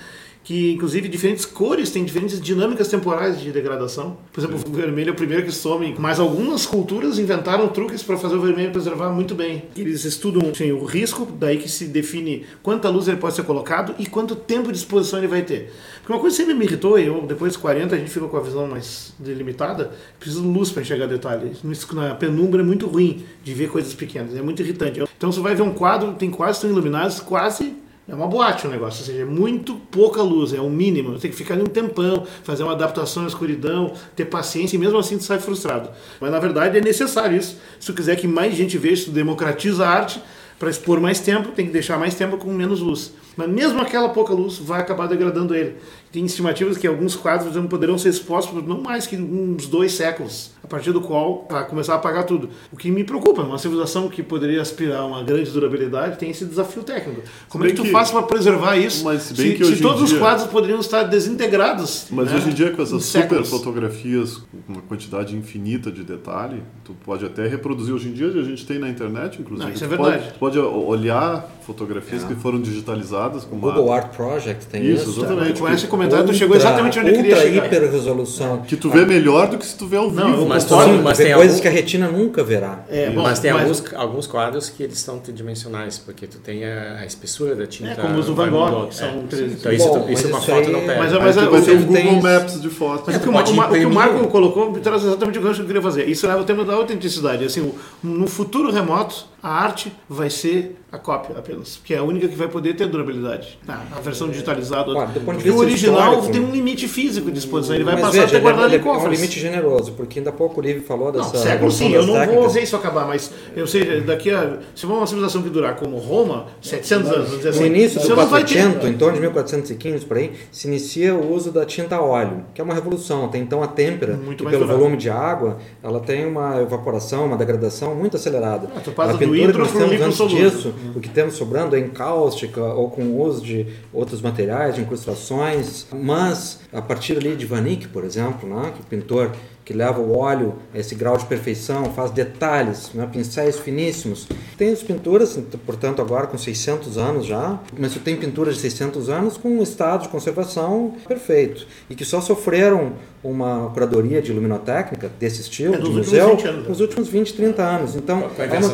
Que 0.47 0.71
inclusive 0.71 1.09
diferentes 1.09 1.43
cores 1.43 1.91
têm 1.91 2.05
diferentes 2.05 2.39
dinâmicas 2.39 2.87
temporais 2.87 3.37
de 3.37 3.51
degradação. 3.51 4.15
Por 4.31 4.39
exemplo, 4.39 4.57
o 4.65 4.71
vermelho 4.71 5.09
é 5.09 5.11
o 5.11 5.15
primeiro 5.15 5.43
que 5.43 5.51
some, 5.51 5.93
mas 5.99 6.21
algumas 6.21 6.65
culturas 6.65 7.19
inventaram 7.19 7.67
truques 7.67 8.01
para 8.01 8.15
fazer 8.15 8.35
o 8.35 8.39
vermelho 8.39 8.71
preservar 8.71 9.09
muito 9.09 9.35
bem. 9.35 9.63
Eles 9.75 10.05
estudam 10.05 10.49
assim, 10.49 10.71
o 10.71 10.85
risco, 10.85 11.27
daí 11.37 11.57
que 11.57 11.67
se 11.67 11.87
define 11.87 12.45
quanta 12.63 12.87
luz 12.87 13.09
ele 13.09 13.17
pode 13.17 13.35
ser 13.35 13.43
colocado 13.43 13.93
e 13.99 14.05
quanto 14.05 14.37
tempo 14.37 14.71
de 14.71 14.77
exposição 14.77 15.19
ele 15.19 15.27
vai 15.27 15.41
ter. 15.41 15.73
Porque 15.97 16.13
uma 16.13 16.19
coisa 16.21 16.37
que 16.37 16.43
sempre 16.43 16.57
me 16.57 16.63
irritou, 16.63 16.97
e 16.97 17.07
eu, 17.07 17.23
depois 17.23 17.51
dos 17.51 17.61
40 17.61 17.93
a 17.93 17.97
gente 17.97 18.09
fica 18.09 18.25
com 18.25 18.37
a 18.37 18.41
visão 18.41 18.65
mais 18.67 19.13
delimitada, 19.19 19.91
precisa 20.17 20.41
de 20.41 20.47
luz 20.47 20.71
para 20.71 20.81
enxergar 20.81 21.07
detalhes. 21.07 21.57
Na 21.91 22.15
penumbra 22.15 22.61
é 22.61 22.65
muito 22.65 22.87
ruim 22.87 23.25
de 23.43 23.53
ver 23.53 23.69
coisas 23.69 23.93
pequenas, 23.93 24.33
é 24.33 24.41
muito 24.41 24.61
irritante. 24.61 25.03
Então 25.17 25.29
você 25.29 25.41
vai 25.41 25.53
ver 25.55 25.63
um 25.63 25.73
quadro, 25.73 26.13
tem 26.13 26.31
quase 26.31 26.61
tão 26.61 26.69
iluminados, 26.69 27.19
quase 27.19 27.85
é 28.07 28.15
uma 28.15 28.27
boate 28.27 28.65
o 28.65 28.69
negócio, 28.69 29.01
ou 29.01 29.05
seja, 29.05 29.21
é 29.21 29.25
muito 29.25 29.75
pouca 29.75 30.21
luz, 30.21 30.53
é 30.53 30.61
o 30.61 30.69
mínimo. 30.69 31.19
Tem 31.19 31.29
que 31.29 31.35
ficar 31.35 31.55
ali 31.55 31.63
um 31.63 31.67
tempão, 31.67 32.25
fazer 32.43 32.63
uma 32.63 32.71
adaptação 32.71 33.25
à 33.25 33.27
escuridão, 33.27 33.93
ter 34.15 34.25
paciência 34.25 34.77
e 34.77 34.79
mesmo 34.79 34.97
assim 34.97 35.17
tu 35.17 35.25
sai 35.25 35.39
frustrado. 35.39 35.89
Mas 36.21 36.31
na 36.31 36.39
verdade 36.39 36.77
é 36.77 36.81
necessário 36.81 37.37
isso. 37.37 37.57
Se 37.79 37.87
tu 37.87 37.93
quiser 37.93 38.15
que 38.15 38.25
mais 38.25 38.55
gente 38.55 38.77
veja, 38.77 39.05
tu 39.05 39.11
democratiza 39.11 39.85
a 39.85 39.89
arte, 39.89 40.21
para 40.57 40.69
expor 40.69 40.99
mais 40.99 41.19
tempo, 41.19 41.51
tem 41.51 41.67
que 41.67 41.71
deixar 41.71 41.99
mais 41.99 42.15
tempo 42.15 42.37
com 42.37 42.51
menos 42.51 42.79
luz. 42.79 43.13
Mas 43.35 43.47
mesmo 43.47 43.79
aquela 43.79 44.09
pouca 44.09 44.33
luz 44.33 44.57
vai 44.57 44.81
acabar 44.81 45.07
degradando 45.07 45.53
ele. 45.53 45.75
Tem 46.17 46.25
estimativas 46.25 46.77
que 46.77 46.87
alguns 46.87 47.15
quadros 47.15 47.51
exemplo, 47.51 47.69
poderão 47.69 47.95
ser 47.95 48.09
expostos 48.09 48.51
por 48.51 48.67
não 48.67 48.81
mais 48.81 49.05
que 49.05 49.15
uns 49.15 49.67
dois 49.67 49.93
séculos, 49.93 50.49
a 50.63 50.67
partir 50.67 50.91
do 50.91 50.99
qual 50.99 51.45
vai 51.47 51.63
começar 51.67 51.93
a 51.93 51.97
apagar 51.97 52.23
tudo. 52.23 52.49
O 52.71 52.75
que 52.75 52.89
me 52.89 53.03
preocupa, 53.03 53.43
uma 53.43 53.59
civilização 53.59 54.09
que 54.09 54.23
poderia 54.23 54.59
aspirar 54.59 55.01
a 55.01 55.05
uma 55.05 55.21
grande 55.21 55.51
durabilidade 55.51 56.17
tem 56.17 56.31
esse 56.31 56.43
desafio 56.43 56.81
técnico. 56.81 57.21
Como 57.47 57.63
é 57.63 57.67
que 57.67 57.75
tu 57.75 57.83
que, 57.83 57.91
faz 57.91 58.09
para 58.09 58.23
preservar 58.23 58.77
isso 58.77 59.05
mas 59.05 59.21
se, 59.21 59.35
se, 59.35 59.63
se 59.63 59.79
todos 59.79 60.07
dia, 60.07 60.15
os 60.15 60.19
quadros 60.19 60.47
poderiam 60.47 60.79
estar 60.79 61.03
desintegrados? 61.03 62.07
Mas 62.09 62.31
né? 62.31 62.37
hoje 62.37 62.49
em 62.49 62.53
dia, 62.53 62.71
com 62.71 62.81
essas 62.81 63.05
super 63.05 63.43
fotografias, 63.45 64.37
com 64.65 64.73
uma 64.73 64.81
quantidade 64.81 65.35
infinita 65.35 65.91
de 65.91 66.03
detalhe, 66.03 66.63
tu 66.83 66.95
pode 67.05 67.25
até 67.27 67.47
reproduzir. 67.47 67.93
Hoje 67.93 68.09
em 68.09 68.13
dia, 68.13 68.27
a 68.27 68.43
gente 68.43 68.65
tem 68.65 68.79
na 68.79 68.89
internet, 68.89 69.39
inclusive. 69.39 69.69
Não, 69.69 69.75
isso 69.75 69.83
é 69.83 69.87
verdade. 69.87 70.33
Pode, 70.39 70.57
pode 70.57 70.59
olhar 70.59 71.47
fotografias 71.61 72.23
é. 72.23 72.27
que 72.27 72.33
foram 72.33 72.59
digitalizadas 72.59 73.43
com 73.43 73.55
uma... 73.55 73.71
Google 73.71 73.93
Art 73.93 74.15
Project 74.15 74.65
tem 74.65 74.83
isso. 74.83 75.11
Isso, 75.11 75.19
exatamente. 75.19 75.61
Comentário, 76.09 76.25
tu 76.25 76.33
chegou 76.33 76.55
exatamente 76.55 76.99
onde 76.99 77.09
eu 77.09 77.15
queria 77.15 77.35
chegar. 77.35 77.65
hiper 77.65 77.91
resolução. 77.91 78.61
Que 78.61 78.75
tu 78.75 78.89
vê 78.89 79.05
melhor 79.05 79.47
do 79.47 79.57
que 79.57 79.65
se 79.65 79.75
tu 79.75 79.87
vê 79.87 79.97
ao 79.97 80.09
vivo. 80.09 80.27
Não, 80.27 80.45
mas, 80.47 80.65
pode, 80.65 80.91
mas 80.99 81.17
tem 81.17 81.33
coisas 81.33 81.57
algum... 81.57 81.61
que 81.61 81.67
a 81.67 81.71
retina 81.71 82.07
nunca 82.07 82.43
verá. 82.43 82.83
É, 82.89 83.09
bom, 83.09 83.23
mas 83.23 83.39
tem 83.39 83.53
mas... 83.53 83.63
Alguns, 83.63 83.93
alguns 83.93 84.27
quadros 84.27 84.69
que 84.69 84.83
eles 84.83 84.99
são 84.99 85.19
tridimensionais, 85.19 85.97
porque 85.97 86.27
tu 86.27 86.37
tem 86.39 86.65
a, 86.65 86.99
a 86.99 87.05
espessura 87.05 87.55
da 87.55 87.67
tinta. 87.67 87.91
É, 87.91 87.95
como 87.95 88.17
os 88.17 88.25
do 88.25 88.35
Van 88.35 88.49
Gogh, 88.49 88.91
são 88.91 89.07
é. 89.07 89.23
três. 89.29 89.53
Então 89.53 89.71
isso, 89.71 89.87
bom, 89.87 90.09
isso 90.09 90.27
uma 90.27 90.41
foto 90.41 90.69
não 90.69 90.81
pega. 90.81 90.99
Mas, 90.99 91.13
mas, 91.13 91.35
mas 91.35 91.47
vai 91.47 91.61
ter 91.61 91.77
um 91.77 91.85
Google 91.85 92.21
Maps 92.21 92.61
de 92.61 92.69
foto. 92.69 93.03
Mas 93.07 93.15
o 93.17 93.19
que 93.19 93.85
o 93.85 93.93
Marco 93.93 94.27
colocou 94.27 94.71
traz 94.79 95.03
exatamente 95.03 95.39
o 95.39 95.41
que 95.41 95.47
eu 95.47 95.65
queria 95.65 95.81
fazer. 95.81 96.07
Isso 96.07 96.27
leva 96.27 96.41
o 96.41 96.45
tema 96.45 96.63
da 96.63 96.73
autenticidade. 96.73 97.43
Assim, 97.45 97.71
no 98.03 98.27
futuro 98.27 98.71
remoto, 98.71 99.25
a 99.41 99.49
arte 99.49 99.91
vai 100.09 100.29
ser 100.29 100.77
a 100.91 100.97
cópia 100.97 101.37
apenas, 101.37 101.79
que 101.83 101.93
é 101.93 101.97
a 101.97 102.03
única 102.03 102.27
que 102.27 102.35
vai 102.35 102.47
poder 102.47 102.73
ter 102.73 102.87
durabilidade. 102.87 103.59
Ah, 103.67 103.81
a 103.95 103.99
versão 103.99 104.29
digitalizada. 104.29 104.91
Claro, 104.91 105.11
porque 105.25 105.49
o 105.49 105.63
original 105.89 106.21
tem 106.27 106.41
um 106.41 106.51
limite 106.51 106.87
físico 106.87 107.31
de 107.31 107.39
exposição, 107.39 107.75
ele 107.75 107.83
vai 107.83 107.95
passar 107.95 108.11
veja, 108.11 108.25
até 108.25 108.39
guardado 108.39 108.73
em 108.73 108.79
cofres. 108.79 109.03
É 109.03 109.07
um 109.07 109.11
limite 109.11 109.39
generoso, 109.39 109.91
porque 109.93 110.19
ainda 110.19 110.31
há 110.31 110.33
pouco 110.33 110.59
o 110.59 110.63
Livre 110.63 110.83
falou 110.83 111.11
dessa. 111.11 111.33
Não, 111.33 111.43
século 111.43 111.71
sim, 111.71 111.91
eu 111.91 112.05
não 112.05 112.13
técnicas. 112.13 112.43
vou 112.43 112.49
ver 112.49 112.63
isso 112.63 112.75
acabar, 112.75 113.07
mas 113.07 113.31
eu 113.55 113.67
sei, 113.67 114.01
daqui 114.01 114.31
a. 114.31 114.57
Se 114.73 114.85
for 114.85 114.93
uma 114.93 115.05
civilização 115.07 115.41
que 115.43 115.49
durar 115.49 115.75
como 115.75 115.97
Roma, 115.97 116.47
700 116.61 117.11
anos, 117.11 117.25
vamos 117.25 117.37
dizer 117.37 117.49
assim. 117.49 117.59
No 117.59 117.65
início 117.67 118.01
do 118.01 118.15
400, 118.15 118.89
em 118.89 118.93
torno 118.93 119.15
de 119.15 119.21
1415 119.21 120.05
por 120.05 120.17
aí, 120.17 120.31
se 120.51 120.67
inicia 120.67 121.13
o 121.13 121.33
uso 121.33 121.51
da 121.51 121.65
tinta 121.65 121.97
a 121.97 122.01
óleo, 122.01 122.45
que 122.53 122.61
é 122.61 122.63
uma 122.63 122.73
revolução. 122.73 123.25
Até 123.25 123.37
então 123.37 123.61
a 123.61 123.67
têmpera, 123.67 124.15
muito 124.15 124.43
pelo 124.43 124.57
durável. 124.57 124.77
volume 124.77 124.97
de 124.97 125.09
água, 125.09 125.57
ela 125.83 125.99
tem 125.99 126.25
uma 126.25 126.61
evaporação, 126.61 127.25
uma 127.25 127.37
degradação 127.37 127.93
muito 127.93 128.17
acelerada. 128.17 128.69
Ah, 128.75 128.79
tu 128.83 128.91
passa 128.91 129.13
a 129.13 129.17
pintura 129.17 129.47
do 129.47 129.53
que 129.53 129.59
nós 129.59 129.71
temos 129.71 130.01
antes 130.01 130.27
disso, 130.29 130.73
o 130.95 130.99
que 130.99 131.09
temos 131.09 131.35
sobrando 131.35 131.67
trabalhando 131.67 131.75
em 131.75 131.89
cáustica 131.89 132.61
ou 132.61 132.89
com 132.89 133.01
o 133.01 133.21
uso 133.21 133.41
de 133.41 133.67
outros 133.91 134.21
materiais, 134.21 134.75
de 134.75 134.81
incrustações, 134.81 135.76
mas 135.93 136.59
a 136.71 136.81
partir 136.81 137.17
ali 137.17 137.35
de 137.35 137.45
Van 137.45 137.65
Eyck, 137.65 137.87
por 137.89 138.03
exemplo, 138.03 138.49
né, 138.49 138.71
que 138.75 138.81
o 138.81 138.85
pintor 138.85 139.31
que 139.67 139.73
leva 139.73 139.99
o 139.99 140.17
óleo 140.17 140.53
a 140.73 140.79
esse 140.79 140.95
grau 140.95 141.17
de 141.17 141.25
perfeição, 141.25 141.91
faz 141.91 142.09
detalhes, 142.09 142.91
né, 142.93 143.05
pincéis 143.11 143.59
finíssimos. 143.59 144.25
Tem 144.57 144.71
as 144.71 144.81
pinturas, 144.81 145.37
portanto, 145.65 146.01
agora 146.01 146.25
com 146.25 146.37
600 146.37 146.97
anos 146.97 147.25
já, 147.25 147.59
mas 147.77 147.91
você 147.91 147.99
tem 147.99 148.15
pinturas 148.15 148.55
de 148.55 148.61
600 148.61 149.09
anos 149.09 149.35
com 149.35 149.49
um 149.49 149.61
estado 149.61 150.03
de 150.03 150.07
conservação 150.07 150.93
perfeito 151.05 151.67
e 151.89 151.95
que 151.95 152.05
só 152.05 152.21
sofreram 152.21 152.93
uma 153.21 153.69
curadoria 153.73 154.21
de 154.21 154.31
luminotécnica 154.31 155.11
desse 155.19 155.41
estilo, 155.41 155.75
é, 155.75 155.79
de 155.79 155.89
museu, 155.89 156.37
né? 156.37 156.63
nos 156.65 156.79
últimos 156.79 157.09
20, 157.09 157.33
30 157.33 157.61
anos. 157.61 157.95
Então, 157.95 158.29
é 158.37 158.57
uma, 158.57 158.73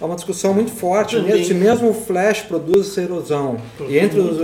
há 0.00 0.04
uma 0.04 0.14
discussão 0.14 0.54
muito 0.54 0.70
forte. 0.70 1.18
Mesmo, 1.20 1.44
se 1.44 1.54
mesmo 1.54 1.90
o 1.90 1.94
flash 1.94 2.42
produz 2.42 2.86
essa 2.86 3.02
erosão, 3.02 3.56
e 3.88 3.98
entre 3.98 4.20
os, 4.20 4.38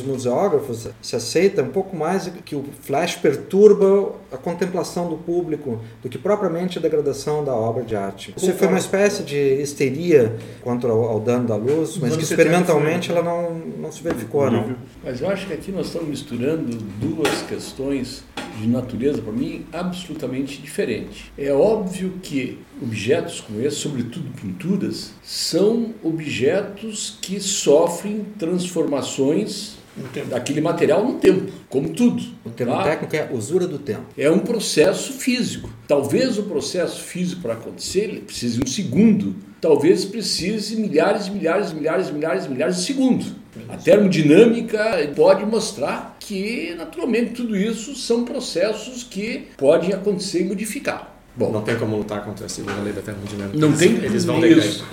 os 0.00 0.02
museógrafos 0.02 0.88
se 1.00 1.14
aceita 1.14 1.62
um 1.62 1.68
pouco 1.68 1.96
mais 1.96 2.28
que 2.44 2.56
o 2.56 2.64
flash 2.82 3.14
perturba 3.14 4.12
a 4.36 4.38
contemplação 4.38 5.08
do 5.08 5.16
público 5.16 5.80
do 6.02 6.08
que 6.08 6.18
propriamente 6.18 6.78
a 6.78 6.80
degradação 6.80 7.44
da 7.44 7.54
obra 7.54 7.82
de 7.82 7.96
arte. 7.96 8.34
Isso 8.36 8.52
foi 8.52 8.68
uma 8.68 8.78
espécie 8.78 9.22
de 9.22 9.36
histeria 9.36 10.36
quanto 10.62 10.86
ao, 10.86 11.04
ao 11.04 11.20
dano 11.20 11.48
da 11.48 11.56
luz, 11.56 11.98
mas 11.98 12.16
que 12.16 12.22
experimentalmente 12.22 13.10
ela 13.10 13.22
não, 13.22 13.54
não 13.54 13.90
se 13.90 14.02
verificou. 14.02 14.50
Não. 14.50 14.76
Mas 15.02 15.20
eu 15.20 15.28
acho 15.28 15.46
que 15.46 15.52
aqui 15.52 15.72
nós 15.72 15.86
estamos 15.86 16.08
misturando 16.08 16.76
duas 17.00 17.42
questões 17.42 18.24
de 18.60 18.68
natureza, 18.68 19.20
para 19.20 19.32
mim, 19.32 19.66
absolutamente 19.72 20.60
diferente. 20.60 21.30
É 21.36 21.52
óbvio 21.52 22.14
que 22.22 22.58
objetos 22.82 23.40
como 23.40 23.60
esse, 23.60 23.76
sobretudo 23.76 24.30
pinturas, 24.40 25.12
são 25.22 25.94
objetos 26.02 27.18
que 27.20 27.40
sofrem 27.40 28.24
transformações 28.38 29.76
daquele 30.28 30.60
material 30.60 31.04
no 31.04 31.14
tempo, 31.14 31.52
como 31.68 31.90
tudo. 31.90 32.22
O 32.44 32.50
termo 32.50 32.74
tá? 32.74 32.84
técnico 32.84 33.16
é 33.16 33.28
usura 33.32 33.66
do 33.66 33.78
tempo. 33.78 34.04
É 34.16 34.30
um 34.30 34.40
processo 34.40 35.12
físico. 35.14 35.70
Talvez 35.88 36.38
o 36.38 36.44
processo 36.44 37.00
físico 37.02 37.42
para 37.42 37.54
acontecer 37.54 38.00
ele 38.00 38.20
precise 38.20 38.58
de 38.58 38.64
um 38.64 38.66
segundo, 38.66 39.34
talvez 39.60 40.04
precise 40.04 40.76
milhares 40.76 41.28
milhares 41.28 41.72
milhares 41.72 42.10
milhares 42.10 42.46
milhares 42.46 42.76
de 42.76 42.82
segundos. 42.82 43.32
A 43.68 43.76
termodinâmica 43.76 45.10
pode 45.16 45.44
mostrar 45.46 46.16
que, 46.20 46.74
naturalmente, 46.76 47.32
tudo 47.32 47.56
isso 47.56 47.94
são 47.94 48.24
processos 48.24 49.02
que 49.02 49.48
podem 49.56 49.92
acontecer 49.92 50.42
e 50.42 50.44
modificar. 50.44 51.15
Bom, 51.36 51.52
não 51.52 51.62
tem 51.62 51.76
como 51.76 51.96
lutar 51.96 52.24
contra 52.24 52.46
a 52.46 52.48
segunda 52.48 52.80
lei 52.82 52.92
da 52.92 53.02
termodinâmica. 53.02 53.58
Não 53.58 53.68
eles, 53.68 53.78
tem. 53.78 53.96
Eles 53.96 54.24
vão 54.24 54.44
isso. 54.44 54.84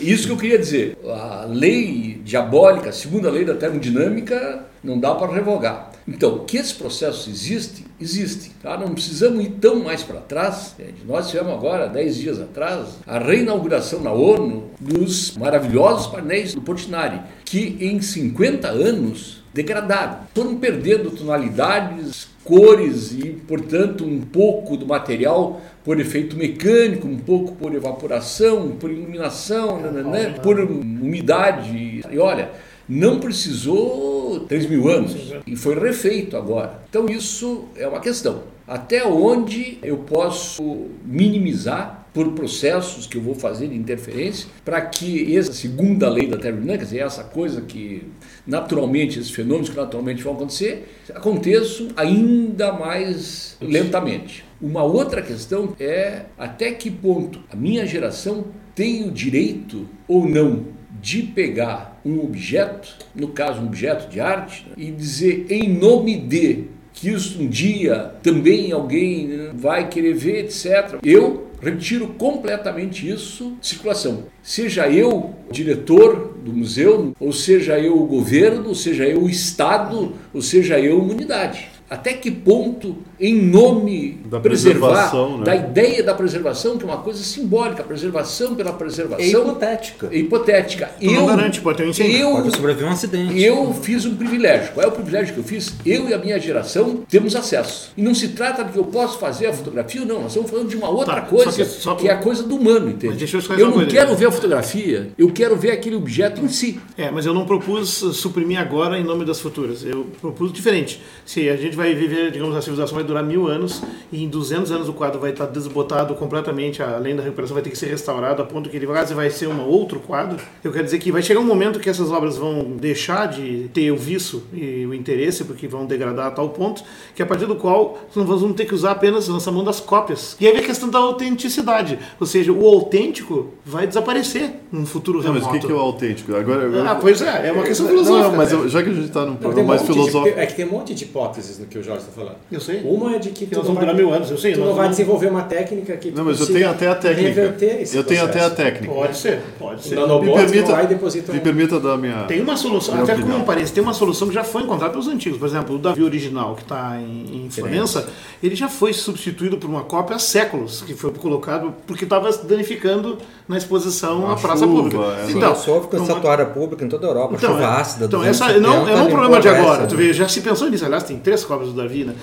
Isso 0.00 0.26
que 0.26 0.32
eu 0.32 0.36
queria 0.36 0.58
dizer. 0.58 0.96
A 1.04 1.46
lei 1.48 2.20
diabólica, 2.24 2.90
a 2.90 2.92
segunda 2.92 3.30
lei 3.30 3.44
da 3.44 3.54
termodinâmica, 3.54 4.66
não 4.82 4.98
dá 4.98 5.14
para 5.14 5.32
revogar. 5.32 5.92
Então, 6.08 6.44
que 6.44 6.56
esses 6.56 6.72
processos 6.72 7.26
existem, 7.26 7.84
existem. 8.00 8.52
Tá? 8.62 8.78
Não 8.78 8.94
precisamos 8.94 9.44
ir 9.44 9.50
tão 9.60 9.82
mais 9.82 10.02
para 10.02 10.20
trás. 10.20 10.76
Nós 11.04 11.28
tivemos 11.28 11.52
agora, 11.52 11.88
10 11.88 12.16
dias 12.16 12.40
atrás, 12.40 12.98
a 13.06 13.18
reinauguração 13.18 14.00
na 14.00 14.12
ONU 14.12 14.70
dos 14.80 15.36
maravilhosos 15.36 16.06
painéis 16.06 16.54
do 16.54 16.60
Portinari, 16.60 17.20
que 17.44 17.76
em 17.80 18.00
50 18.00 18.68
anos 18.68 19.42
degradaram. 19.52 20.18
Foram 20.34 20.56
perdendo 20.56 21.10
tonalidades, 21.10 22.28
cores 22.46 23.12
e, 23.12 23.32
portanto, 23.46 24.04
um 24.04 24.20
pouco 24.20 24.76
do 24.76 24.86
material 24.86 25.60
por 25.84 26.00
efeito 26.00 26.36
mecânico, 26.36 27.06
um 27.06 27.18
pouco 27.18 27.52
por 27.56 27.74
evaporação, 27.74 28.70
por 28.70 28.90
iluminação, 28.90 29.80
né, 29.80 29.90
né, 29.90 30.02
né 30.02 30.30
por 30.42 30.58
umidade. 30.58 32.02
E 32.10 32.18
olha, 32.18 32.50
não 32.88 33.18
precisou 33.18 34.40
3 34.40 34.66
mil 34.66 34.88
anos 34.88 35.14
e 35.46 35.56
foi 35.56 35.74
refeito 35.78 36.36
agora. 36.36 36.82
Então, 36.88 37.06
isso 37.06 37.66
é 37.76 37.86
uma 37.86 38.00
questão. 38.00 38.42
Até 38.66 39.04
onde 39.04 39.78
eu 39.82 39.98
posso 39.98 40.86
minimizar 41.04 41.95
por 42.16 42.32
processos 42.32 43.06
que 43.06 43.18
eu 43.18 43.20
vou 43.20 43.34
fazer 43.34 43.68
de 43.68 43.76
interferência 43.76 44.48
para 44.64 44.80
que 44.80 45.36
essa 45.36 45.52
segunda 45.52 46.08
lei 46.08 46.26
da 46.26 46.38
termodinâmica, 46.38 46.86
quer 46.86 47.04
essa 47.04 47.22
coisa 47.22 47.60
que 47.60 48.04
naturalmente, 48.46 49.18
esses 49.18 49.30
fenômenos 49.30 49.68
que 49.68 49.76
naturalmente 49.76 50.22
vão 50.22 50.32
acontecer, 50.32 50.88
aconteçam 51.14 51.88
ainda 51.94 52.72
mais 52.72 53.58
lentamente. 53.60 54.46
Uma 54.62 54.82
outra 54.82 55.20
questão 55.20 55.76
é 55.78 56.22
até 56.38 56.72
que 56.72 56.90
ponto 56.90 57.42
a 57.52 57.54
minha 57.54 57.84
geração 57.84 58.46
tem 58.74 59.06
o 59.06 59.10
direito 59.10 59.86
ou 60.08 60.26
não 60.26 60.68
de 60.98 61.22
pegar 61.22 62.00
um 62.02 62.24
objeto, 62.24 62.96
no 63.14 63.28
caso 63.28 63.60
um 63.60 63.66
objeto 63.66 64.08
de 64.08 64.20
arte, 64.20 64.66
e 64.74 64.90
dizer 64.90 65.48
em 65.50 65.68
nome 65.68 66.16
de 66.16 66.64
que 66.94 67.10
isso 67.10 67.42
um 67.42 67.46
dia 67.46 68.14
também 68.22 68.72
alguém 68.72 69.50
vai 69.54 69.86
querer 69.90 70.14
ver, 70.14 70.46
etc. 70.46 70.98
Eu 71.02 71.45
retiro 71.60 72.08
completamente 72.08 73.08
isso 73.08 73.56
de 73.60 73.66
circulação. 73.66 74.24
Seja 74.42 74.88
eu 74.88 75.34
diretor 75.50 76.38
do 76.44 76.52
museu, 76.52 77.12
ou 77.18 77.32
seja 77.32 77.78
eu 77.78 78.00
o 78.00 78.06
governo, 78.06 78.68
ou 78.68 78.74
seja 78.74 79.04
eu 79.04 79.22
o 79.22 79.28
Estado, 79.28 80.14
ou 80.32 80.42
seja 80.42 80.78
eu 80.78 80.98
uma 80.98 81.12
unidade. 81.12 81.75
Até 81.88 82.14
que 82.14 82.30
ponto, 82.30 82.96
em 83.18 83.40
nome 83.40 84.20
da 84.26 84.40
preservar, 84.40 85.12
né? 85.38 85.44
da 85.44 85.54
ideia 85.54 86.02
da 86.02 86.14
preservação, 86.14 86.76
que 86.76 86.84
é 86.84 86.86
uma 86.86 86.98
coisa 86.98 87.22
simbólica, 87.22 87.84
preservação 87.84 88.56
pela 88.56 88.72
preservação. 88.72 89.24
É 89.24 89.28
hipotética. 89.28 90.08
É 90.10 90.18
hipotética. 90.18 90.90
Tu 90.98 91.06
eu, 91.06 91.12
não 91.12 91.26
garante, 91.26 91.60
pode 91.60 91.78
ter 91.78 91.84
um 91.84 91.90
incêndio. 91.90 92.18
Eu, 92.18 92.32
pode 92.32 92.56
sobreviver 92.56 92.88
um 92.88 92.92
acidente. 92.92 93.40
Eu 93.40 93.72
fiz 93.74 94.04
um 94.04 94.16
privilégio. 94.16 94.72
Qual 94.74 94.84
é 94.84 94.88
o 94.88 94.92
privilégio 94.92 95.34
que 95.34 95.40
eu 95.40 95.44
fiz? 95.44 95.74
Eu 95.86 96.08
e 96.08 96.14
a 96.14 96.18
minha 96.18 96.38
geração 96.40 97.02
temos 97.08 97.36
acesso. 97.36 97.92
E 97.96 98.02
não 98.02 98.14
se 98.14 98.28
trata 98.28 98.64
de 98.64 98.72
que 98.72 98.78
eu 98.78 98.84
posso 98.84 99.18
fazer 99.18 99.46
a 99.46 99.52
fotografia, 99.52 100.04
não. 100.04 100.22
Nós 100.22 100.32
estamos 100.32 100.50
falando 100.50 100.68
de 100.68 100.76
uma 100.76 100.88
outra 100.88 101.16
tá, 101.16 101.20
coisa, 101.22 101.52
só 101.52 101.56
que, 101.56 101.64
só 101.64 101.94
que, 101.94 102.08
é 102.08 102.12
a 102.12 102.18
coisa 102.18 102.42
do 102.42 102.56
humano, 102.56 102.90
entende? 102.90 103.24
Eu, 103.32 103.58
eu, 103.58 103.70
não 103.70 103.86
quero 103.86 104.14
ver 104.16 104.26
a 104.26 104.32
fotografia, 104.32 105.10
eu 105.16 105.30
quero 105.30 105.54
ver 105.54 105.70
aquele 105.70 105.94
objeto 105.94 106.40
em 106.44 106.48
si. 106.48 106.80
É, 106.96 107.10
mas 107.12 107.26
eu 107.26 107.32
não 107.32 107.46
propus 107.46 107.88
suprimir 107.88 108.58
agora 108.58 108.98
em 108.98 109.04
nome 109.04 109.24
das 109.24 109.40
futuras. 109.40 109.84
Eu 109.84 110.06
propus 110.20 110.52
diferente. 110.52 111.00
Se 111.24 111.48
a 111.48 111.56
gente 111.56 111.75
gente 111.76 111.94
vai 111.94 111.94
viver, 111.94 112.30
digamos, 112.30 112.56
a 112.56 112.62
civilização 112.62 112.94
vai 112.94 113.04
durar 113.04 113.22
mil 113.22 113.46
anos 113.46 113.82
e 114.10 114.24
em 114.24 114.28
200 114.28 114.72
anos 114.72 114.88
o 114.88 114.92
quadro 114.92 115.20
vai 115.20 115.30
estar 115.30 115.46
desbotado 115.46 116.14
completamente, 116.14 116.82
além 116.82 117.14
da 117.14 117.22
recuperação 117.22 117.54
vai 117.54 117.62
ter 117.62 117.70
que 117.70 117.78
ser 117.78 117.86
restaurado 117.86 118.42
a 118.42 118.44
ponto 118.44 118.70
que 118.70 118.76
ele 118.76 118.86
quase 118.86 119.12
vai 119.14 119.28
ser 119.30 119.46
um 119.46 119.60
outro 119.66 120.00
quadro. 120.00 120.38
Eu 120.64 120.72
quero 120.72 120.84
dizer 120.84 120.98
que 120.98 121.12
vai 121.12 121.22
chegar 121.22 121.40
um 121.40 121.44
momento 121.44 121.78
que 121.78 121.90
essas 121.90 122.10
obras 122.10 122.36
vão 122.36 122.62
deixar 122.76 123.26
de 123.26 123.68
ter 123.74 123.90
o 123.90 123.96
viço 123.96 124.44
e 124.52 124.86
o 124.86 124.94
interesse, 124.94 125.44
porque 125.44 125.68
vão 125.68 125.84
degradar 125.84 126.28
a 126.28 126.30
tal 126.30 126.48
ponto, 126.48 126.82
que 127.14 127.22
a 127.22 127.26
partir 127.26 127.46
do 127.46 127.56
qual 127.56 127.98
nós 128.14 128.40
vamos 128.40 128.56
ter 128.56 128.64
que 128.64 128.74
usar 128.74 128.92
apenas 128.92 129.28
lança 129.28 129.50
mão 129.52 129.62
das 129.62 129.80
cópias. 129.80 130.36
E 130.40 130.46
aí 130.46 130.52
vem 130.52 130.62
a 130.62 130.66
questão 130.66 130.88
da 130.88 130.98
autenticidade, 130.98 131.98
ou 132.18 132.26
seja, 132.26 132.52
o 132.52 132.66
autêntico 132.66 133.52
vai 133.64 133.86
desaparecer 133.86 134.50
num 134.72 134.86
futuro 134.86 135.18
não, 135.18 135.34
remoto. 135.34 135.46
Mas 135.46 135.64
o 135.64 135.66
que 135.66 135.72
é 135.72 135.76
o 135.76 135.78
autêntico? 135.78 136.34
Agora, 136.34 136.66
agora... 136.66 136.90
Ah, 136.90 136.94
pois 136.94 137.20
é, 137.20 137.48
é 137.48 137.52
uma 137.52 137.62
questão 137.62 137.86
filosófica. 137.86 138.28
Não, 138.28 138.36
mas 138.36 138.52
eu, 138.52 138.68
já 138.68 138.82
que 138.82 138.90
a 138.90 138.92
gente 138.92 139.06
está 139.06 139.24
num 139.24 139.36
problema 139.36 139.68
mais 139.68 139.82
filosófico... 139.82 140.38
é 140.38 140.46
que 140.46 140.54
tem 140.54 140.64
um 140.64 140.70
monte 140.70 140.94
de 140.94 141.04
hipóteses 141.04 141.58
no 141.58 141.65
que 141.68 141.78
o 141.78 141.82
Jorge 141.82 142.02
está 142.02 142.12
falando. 142.12 142.36
Eu 142.50 142.60
sei. 142.60 142.80
Uma 142.82 143.16
é 143.16 143.18
de 143.18 143.30
que, 143.30 143.54
nós 143.54 143.64
vamos 143.64 143.80
durar 143.80 143.94
mil 143.94 144.12
anos, 144.12 144.30
eu 144.30 144.38
sei. 144.38 144.54
Tu 144.54 144.60
não 144.60 144.74
vai 144.74 144.88
desenvolver 144.88 145.28
uma 145.28 145.42
técnica 145.42 145.96
que 145.96 146.10
Não, 146.10 146.24
mas 146.24 146.40
eu 146.40 146.46
tenho 146.46 146.70
até 146.70 146.88
a 146.88 146.94
técnica. 146.94 147.56
Eu 147.92 148.04
tenho 148.04 148.24
até 148.24 148.40
a 148.40 148.50
técnica. 148.50 148.92
Pode 148.92 149.16
ser, 149.16 149.40
pode 149.58 149.82
ser. 149.82 149.96
Me 149.96 150.32
permita, 150.32 151.32
me 151.32 151.40
permita 151.40 151.80
dar 151.80 151.96
minha... 151.96 152.24
Tem 152.24 152.40
uma 152.40 152.56
solução, 152.56 153.02
até 153.02 153.14
como 153.14 153.28
não 153.28 153.42
parece, 153.42 153.72
tem 153.72 153.82
uma 153.82 153.94
solução 153.94 154.28
que 154.28 154.34
já 154.34 154.44
foi 154.44 154.62
encontrada 154.62 154.92
pelos 154.92 155.08
antigos. 155.08 155.38
Por 155.38 155.46
exemplo, 155.46 155.76
o 155.76 155.78
Davi 155.78 156.02
original, 156.02 156.54
que 156.54 156.62
está 156.62 156.98
em, 157.00 157.46
em 157.46 157.50
Florença, 157.50 158.08
ele 158.42 158.54
já 158.54 158.68
foi 158.68 158.92
substituído 158.92 159.56
por 159.56 159.68
uma 159.68 159.82
cópia 159.82 160.16
há 160.16 160.18
séculos, 160.18 160.82
que 160.82 160.94
foi 160.94 161.10
colocado 161.12 161.74
porque 161.86 162.04
estava 162.04 162.30
danificando 162.44 163.18
na 163.48 163.56
exposição 163.56 164.30
a 164.30 164.36
praça 164.36 164.64
chuva, 164.64 164.82
pública. 164.82 165.02
É, 165.26 165.30
então, 165.30 165.54
sofre 165.54 165.88
com 165.88 166.02
estatuária 166.02 166.46
pública 166.46 166.84
em 166.84 166.88
toda 166.88 167.06
a 167.06 167.10
Europa, 167.10 167.34
então, 167.36 167.52
chuva 167.52 167.62
é, 167.62 167.66
ácida. 167.66 168.04
Então, 168.06 168.24
essa 168.24 168.58
não, 168.58 168.88
é 168.88 169.02
um 169.02 169.08
problema 169.08 169.40
de 169.40 169.48
agora. 169.48 169.86
Tu 169.86 169.96
vê, 169.96 170.12
já 170.12 170.28
se 170.28 170.40
pensou 170.40 170.68
nisso, 170.68 170.84
aliás, 170.84 171.04
tem 171.04 171.18
três 171.18 171.44
cópias 171.44 171.55
do 171.64 171.72
Davi, 171.72 172.04
né? 172.04 172.14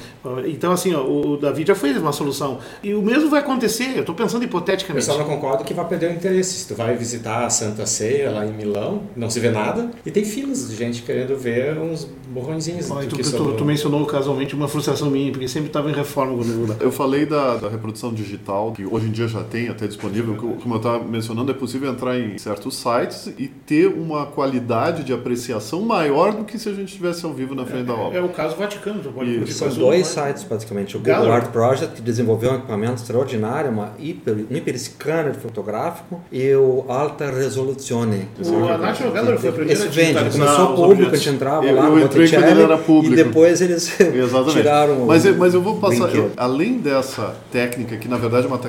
Então, 0.45 0.71
assim, 0.71 0.93
ó, 0.93 1.03
o 1.03 1.37
Davi 1.37 1.65
já 1.65 1.75
fez 1.75 1.97
uma 1.97 2.11
solução. 2.11 2.59
E 2.83 2.93
o 2.93 3.01
mesmo 3.01 3.29
vai 3.29 3.39
acontecer, 3.39 3.93
eu 3.95 4.01
estou 4.01 4.15
pensando 4.15 4.43
hipoteticamente. 4.43 5.07
Eu 5.07 5.13
só 5.13 5.19
não 5.19 5.25
concordo 5.25 5.63
que 5.63 5.73
vai 5.73 5.87
perder 5.87 6.11
o 6.11 6.13
interesse. 6.13 6.59
Se 6.59 6.67
tu 6.67 6.75
vai 6.75 6.95
visitar 6.95 7.45
a 7.45 7.49
Santa 7.49 7.85
Ceia 7.85 8.31
lá 8.31 8.45
em 8.45 8.53
Milão, 8.53 9.03
não 9.15 9.29
se 9.29 9.39
vê 9.39 9.49
nada, 9.49 9.91
e 10.05 10.11
tem 10.11 10.23
filas 10.23 10.69
de 10.69 10.75
gente 10.75 11.01
querendo 11.01 11.37
ver 11.37 11.77
uns 11.77 12.07
borrõezinhos. 12.33 12.91
Ah, 12.91 12.99
tu, 13.07 13.17
tu, 13.17 13.53
tu, 13.53 13.65
mencionou 13.65 14.05
casualmente 14.05 14.55
uma 14.55 14.67
frustração 14.67 15.09
minha, 15.09 15.31
porque 15.31 15.47
sempre 15.47 15.67
estava 15.67 15.89
em 15.89 15.93
reforma 15.93 16.35
quando 16.35 16.71
eu 16.71 16.87
Eu 16.87 16.91
falei 16.91 17.25
da, 17.25 17.57
da, 17.57 17.69
reprodução 17.69 18.13
digital, 18.13 18.71
que 18.71 18.85
hoje 18.85 19.07
em 19.07 19.11
dia 19.11 19.27
já 19.27 19.43
tem 19.43 19.69
até 19.69 19.87
disponível. 19.87 20.35
Como 20.35 20.73
eu 20.73 20.77
estava 20.77 21.03
mencionando, 21.03 21.51
é 21.51 21.53
possível 21.53 21.91
entrar 21.91 22.19
em 22.19 22.37
certos 22.37 22.75
sites 22.75 23.27
e 23.37 23.47
ter 23.47 23.87
uma 23.87 24.25
qualidade 24.25 25.03
de 25.03 25.13
apreciação 25.13 25.81
maior 25.81 26.33
do 26.33 26.43
que 26.43 26.57
se 26.57 26.69
a 26.69 26.73
gente 26.73 26.89
estivesse 26.89 27.25
ao 27.25 27.33
vivo 27.33 27.55
na 27.55 27.65
frente 27.65 27.83
é, 27.83 27.85
da 27.85 27.93
obra. 27.93 28.19
É 28.19 28.21
o 28.21 28.29
caso 28.29 28.55
Vaticano. 28.55 29.01
Pode 29.11 29.22
São 29.47 29.69
dois 29.69 30.07
sites, 30.07 30.43
basicamente. 30.43 30.97
O 30.97 30.99
Google 30.99 31.31
Art 31.31 31.51
Project, 31.51 31.95
que 31.95 32.01
desenvolveu 32.01 32.51
um 32.51 32.55
equipamento 32.55 33.01
extraordinário, 33.01 33.71
uma 33.71 33.93
hiper, 33.99 34.45
um 34.49 34.55
hiper 34.55 34.77
scanner 34.77 35.35
fotográfico, 35.35 36.21
e 36.31 36.53
o 36.55 36.85
Alta 36.87 37.29
Resoluzione. 37.31 38.27
O 38.43 38.67
a 38.67 38.77
National 38.77 39.13
Gallery 39.13 39.37
foi 39.37 39.49
a 39.49 39.53
primeira 39.53 39.79
Esse 39.79 39.87
vende, 39.89 40.29
começou 40.31 40.75
público, 40.75 41.13
a 41.13 41.17
gente 41.17 41.29
entrava 41.29 41.65
eu, 41.65 41.75
lá 41.75 41.89
no 41.89 41.99
ele 41.99 42.61
era 42.61 42.77
público. 42.77 43.13
E 43.13 43.15
depois 43.15 43.61
eles 43.61 43.95
tiraram 44.51 45.05
mas, 45.05 45.25
mas 45.37 45.53
eu 45.53 45.61
vou 45.61 45.77
passar, 45.77 46.13
eu, 46.13 46.31
além 46.37 46.79
dessa 46.79 47.35
técnica, 47.51 47.97
que 47.97 48.07
na 48.07 48.17
verdade 48.17 48.45
é 48.45 48.47
uma 48.47 48.59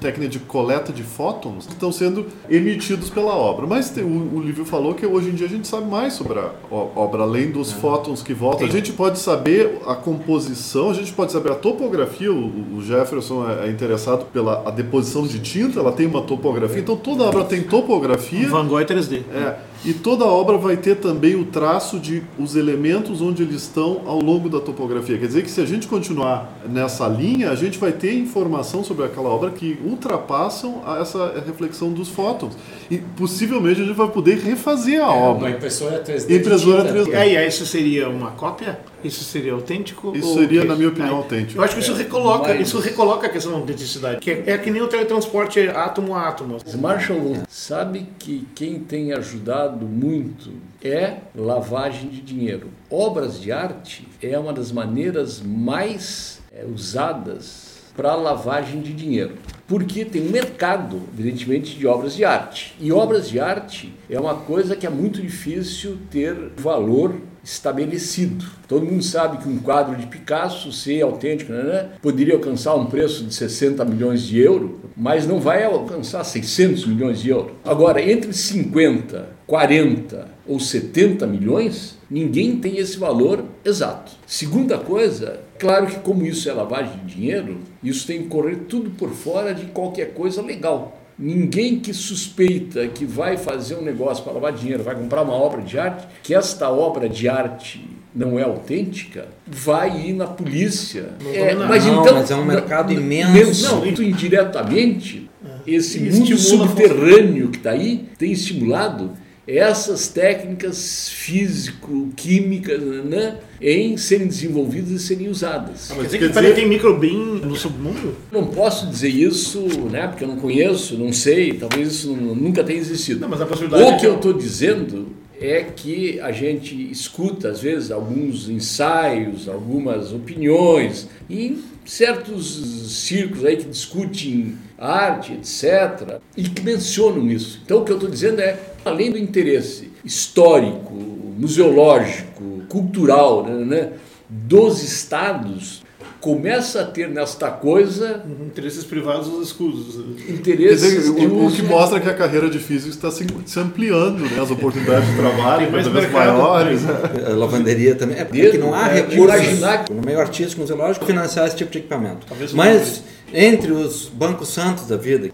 técnica 0.00 0.28
de 0.28 0.38
coleta 0.38 0.92
de 0.92 1.02
fótons, 1.02 1.66
que 1.66 1.72
estão 1.72 1.92
sendo 1.92 2.26
emitidos 2.48 3.10
pela 3.10 3.34
obra. 3.34 3.66
Mas 3.66 3.90
tem, 3.90 4.04
o, 4.04 4.36
o 4.36 4.40
livro 4.40 4.64
falou 4.64 4.94
que 4.94 5.06
hoje 5.06 5.28
em 5.28 5.32
dia 5.32 5.46
a 5.46 5.50
gente 5.50 5.66
sabe 5.66 5.88
mais 5.88 6.14
sobre 6.14 6.38
a 6.38 6.50
obra, 6.70 7.22
além 7.22 7.50
dos 7.50 7.70
é. 7.70 7.74
fótons 7.74 8.22
que 8.22 8.34
voltam. 8.34 8.66
A 8.66 8.70
gente 8.70 8.92
pode 8.92 9.18
saber 9.18 9.80
a 9.86 9.94
composição, 10.04 10.90
a 10.90 10.94
gente 10.94 11.12
pode 11.12 11.32
saber 11.32 11.50
a 11.50 11.54
topografia. 11.54 12.30
O, 12.30 12.76
o 12.76 12.82
Jefferson 12.82 13.48
é, 13.48 13.66
é 13.66 13.70
interessado 13.70 14.26
pela 14.26 14.68
a 14.68 14.70
deposição 14.70 15.26
de 15.26 15.38
tinta, 15.38 15.80
ela 15.80 15.92
tem 15.92 16.06
uma 16.06 16.22
topografia. 16.22 16.80
Então 16.80 16.96
toda 16.96 17.24
obra 17.24 17.44
tem 17.44 17.62
topografia. 17.62 18.48
Van 18.48 18.66
Gogh 18.66 18.80
é 18.80 18.84
3D. 18.84 19.22
É. 19.32 19.56
E 19.84 19.92
toda 19.92 20.24
a 20.24 20.28
obra 20.28 20.56
vai 20.56 20.78
ter 20.78 20.96
também 20.96 21.34
o 21.34 21.44
traço 21.44 21.98
de 21.98 22.22
os 22.38 22.56
elementos 22.56 23.20
onde 23.20 23.42
eles 23.42 23.62
estão 23.62 24.02
ao 24.06 24.18
longo 24.18 24.48
da 24.48 24.58
topografia. 24.58 25.18
Quer 25.18 25.26
dizer 25.26 25.42
que 25.42 25.50
se 25.50 25.60
a 25.60 25.66
gente 25.66 25.86
continuar 25.86 26.58
nessa 26.66 27.06
linha, 27.06 27.50
a 27.50 27.54
gente 27.54 27.78
vai 27.78 27.92
ter 27.92 28.14
informação 28.14 28.82
sobre 28.82 29.04
aquela 29.04 29.28
obra 29.28 29.50
que 29.50 29.78
ultrapassam 29.84 30.82
essa 31.00 31.42
reflexão 31.46 31.92
dos 31.92 32.08
fótons. 32.08 32.54
E 32.90 32.98
possivelmente 32.98 33.82
a 33.82 33.84
gente 33.84 33.96
vai 33.96 34.08
poder 34.08 34.38
refazer 34.38 35.02
a 35.02 35.14
é, 35.14 35.18
obra. 35.18 35.48
Uma 35.48 35.56
impressora 35.56 36.02
3D. 36.02 36.40
Impressora 36.40 36.92
3D. 36.92 37.08
E 37.08 37.36
aí, 37.36 37.46
isso 37.46 37.66
seria 37.66 38.08
uma 38.08 38.30
cópia? 38.30 38.78
Isso 39.04 39.24
seria 39.24 39.52
autêntico? 39.52 40.16
Isso 40.16 40.34
seria, 40.34 40.64
na 40.64 40.74
minha 40.74 40.88
opinião, 40.88 41.16
autêntico. 41.16 41.60
Eu 41.60 41.64
acho 41.64 41.74
que 41.74 41.80
isso 41.80 41.94
recoloca, 41.94 42.54
isso 42.54 42.78
recoloca 42.78 43.26
a 43.26 43.30
questão 43.30 43.52
da 43.52 43.58
autenticidade. 43.58 44.20
Que 44.20 44.30
é, 44.30 44.44
é 44.46 44.58
que 44.58 44.70
nem 44.70 44.82
o 44.82 44.88
teletransporte 44.88 45.60
átomo 45.68 46.14
a 46.14 46.28
átomo. 46.28 46.58
Marshall 46.78 47.38
sabe 47.48 48.06
que 48.18 48.46
quem 48.54 48.80
tem 48.80 49.12
ajudado 49.12 49.86
muito 49.86 50.52
é 50.82 51.18
lavagem 51.34 52.08
de 52.08 52.20
dinheiro. 52.20 52.68
Obras 52.90 53.40
de 53.40 53.52
arte 53.52 54.08
é 54.22 54.38
uma 54.38 54.52
das 54.52 54.72
maneiras 54.72 55.40
mais 55.40 56.40
é, 56.52 56.64
usadas 56.64 57.74
para 57.96 58.14
lavagem 58.14 58.80
de 58.80 58.92
dinheiro. 58.92 59.34
Porque 59.66 60.04
tem 60.04 60.26
um 60.26 60.30
mercado, 60.30 61.00
evidentemente, 61.16 61.76
de 61.76 61.86
obras 61.86 62.14
de 62.14 62.24
arte. 62.24 62.74
E 62.80 62.92
obras 62.92 63.28
de 63.28 63.40
arte 63.40 63.94
é 64.10 64.18
uma 64.18 64.34
coisa 64.34 64.76
que 64.76 64.86
é 64.86 64.90
muito 64.90 65.22
difícil 65.22 65.98
ter 66.10 66.34
valor 66.56 67.14
estabelecido. 67.44 68.44
Todo 68.66 68.86
mundo 68.86 69.04
sabe 69.04 69.38
que 69.38 69.48
um 69.48 69.58
quadro 69.58 69.94
de 69.94 70.06
Picasso, 70.06 70.72
se 70.72 71.00
autêntico, 71.00 71.52
né, 71.52 71.62
né 71.62 71.88
poderia 72.00 72.34
alcançar 72.34 72.74
um 72.74 72.86
preço 72.86 73.24
de 73.24 73.34
60 73.34 73.84
milhões 73.84 74.22
de 74.22 74.40
euros, 74.40 74.70
mas 74.96 75.26
não 75.26 75.38
vai 75.38 75.62
alcançar 75.64 76.24
600 76.24 76.86
milhões 76.86 77.20
de 77.20 77.28
euros. 77.28 77.52
Agora, 77.64 78.00
entre 78.00 78.32
50, 78.32 79.28
40 79.46 80.28
ou 80.46 80.58
70 80.58 81.26
milhões, 81.26 81.98
ninguém 82.10 82.56
tem 82.58 82.78
esse 82.78 82.96
valor 82.96 83.44
exato. 83.64 84.12
Segunda 84.26 84.78
coisa, 84.78 85.40
claro 85.58 85.86
que 85.86 85.98
como 85.98 86.24
isso 86.24 86.48
é 86.48 86.52
lavagem 86.52 86.98
de 87.04 87.14
dinheiro, 87.14 87.58
isso 87.82 88.06
tem 88.06 88.22
que 88.22 88.28
correr 88.28 88.56
tudo 88.68 88.90
por 88.90 89.10
fora 89.10 89.54
de 89.54 89.66
qualquer 89.66 90.14
coisa 90.14 90.40
legal. 90.40 91.03
Ninguém 91.18 91.78
que 91.78 91.94
suspeita 91.94 92.88
que 92.88 93.04
vai 93.04 93.36
fazer 93.36 93.76
um 93.76 93.82
negócio 93.82 94.24
para 94.24 94.32
lavar 94.32 94.52
dinheiro, 94.52 94.82
vai 94.82 94.94
comprar 94.96 95.22
uma 95.22 95.34
obra 95.34 95.62
de 95.62 95.78
arte, 95.78 96.06
que 96.22 96.34
esta 96.34 96.68
obra 96.68 97.08
de 97.08 97.28
arte 97.28 97.88
não 98.14 98.38
é 98.38 98.42
autêntica, 98.42 99.26
vai 99.46 100.08
ir 100.08 100.12
na 100.12 100.26
polícia. 100.26 101.10
É, 101.32 101.54
mas, 101.54 101.84
não, 101.84 102.02
então, 102.02 102.14
mas 102.14 102.30
é 102.30 102.36
um 102.36 102.44
mercado 102.44 102.92
não, 102.92 103.00
imenso. 103.00 103.76
Não, 103.76 103.86
indiretamente, 103.86 105.28
é. 105.44 105.70
esse 105.70 106.00
mundo 106.00 106.36
subterrâneo 106.36 107.48
que 107.48 107.58
está 107.58 107.70
aí 107.70 108.08
tem 108.18 108.32
estimulado 108.32 109.12
essas 109.46 110.08
técnicas 110.08 111.08
físico-químicas 111.10 112.80
né, 112.80 113.38
em 113.60 113.96
serem 113.96 114.26
desenvolvidas 114.26 114.90
e 114.90 114.98
serem 114.98 115.28
usadas. 115.28 115.90
Ah, 115.90 115.94
mas 115.96 116.10
quer 116.10 116.18
dizer 116.18 116.32
que 116.32 116.40
dizer... 116.40 116.54
tem 116.54 116.68
microbin 116.68 117.40
no 117.44 117.54
submundo? 117.54 118.16
Não 118.32 118.46
posso 118.46 118.86
dizer 118.86 119.08
isso, 119.08 119.60
né, 119.90 120.08
porque 120.08 120.24
eu 120.24 120.28
não 120.28 120.36
conheço, 120.36 120.96
não 120.96 121.12
sei, 121.12 121.52
talvez 121.54 121.88
isso 121.88 122.12
nunca 122.12 122.64
tenha 122.64 122.78
existido. 122.78 123.20
Não, 123.20 123.28
mas 123.28 123.40
a 123.40 123.46
possibilidade 123.46 123.82
o 123.82 123.94
é 123.94 123.98
que 123.98 124.06
eu 124.06 124.16
estou 124.16 124.32
dizendo 124.32 125.08
é 125.40 125.62
que 125.62 126.20
a 126.20 126.32
gente 126.32 126.74
escuta, 126.90 127.48
às 127.48 127.60
vezes, 127.60 127.90
alguns 127.90 128.48
ensaios, 128.48 129.48
algumas 129.48 130.12
opiniões, 130.12 131.08
em 131.28 131.58
certos 131.84 132.94
círculos 133.04 133.44
aí 133.44 133.56
que 133.56 133.68
discutem 133.68 134.56
arte, 134.84 135.32
etc., 135.32 136.18
e 136.36 136.48
que 136.48 136.62
mencionam 136.62 137.30
isso. 137.30 137.60
Então, 137.64 137.78
o 137.78 137.84
que 137.84 137.92
eu 137.92 137.96
estou 137.96 138.10
dizendo 138.10 138.40
é, 138.40 138.58
além 138.84 139.10
do 139.10 139.18
interesse 139.18 139.90
histórico, 140.04 140.92
museológico, 140.92 142.62
cultural 142.68 143.44
né, 143.44 143.64
né 143.64 143.92
dos 144.28 144.82
estados, 144.82 145.84
começa 146.24 146.80
a 146.80 146.84
ter 146.86 147.06
nesta 147.06 147.50
coisa 147.50 148.22
uhum, 148.24 148.46
interesses 148.46 148.82
privados 148.82 149.28
escusos. 149.46 150.02
Interesses 150.26 151.04
dizer, 151.04 151.26
o, 151.26 151.46
o, 151.46 151.52
que 151.52 151.62
mostra 151.62 152.00
que 152.00 152.08
a 152.08 152.14
carreira 152.14 152.48
de 152.48 152.58
físico 152.58 152.88
está 152.88 153.10
se, 153.10 153.26
se 153.44 153.60
ampliando, 153.60 154.20
né? 154.20 154.40
as 154.40 154.50
oportunidades 154.50 155.06
de 155.10 155.16
trabalho 155.16 155.70
cada 155.70 155.90
vez 155.90 156.10
maiores. 156.10 156.82
Né? 156.82 156.94
A 157.26 157.30
lavanderia 157.30 157.94
também. 157.94 158.18
É 158.18 158.24
porque 158.24 158.56
não 158.56 158.74
há 158.74 158.88
é, 158.88 159.02
recursos 159.02 159.60
no 159.90 160.00
meio 160.02 160.18
artístico, 160.18 160.62
museológico, 160.62 161.04
financiar 161.04 161.46
esse 161.46 161.56
tipo 161.56 161.70
de 161.70 161.78
equipamento. 161.78 162.26
Mas 162.54 163.02
entre 163.34 163.72
os 163.72 164.06
bancos 164.06 164.48
santos 164.48 164.86
da 164.86 164.96
vida. 164.96 165.30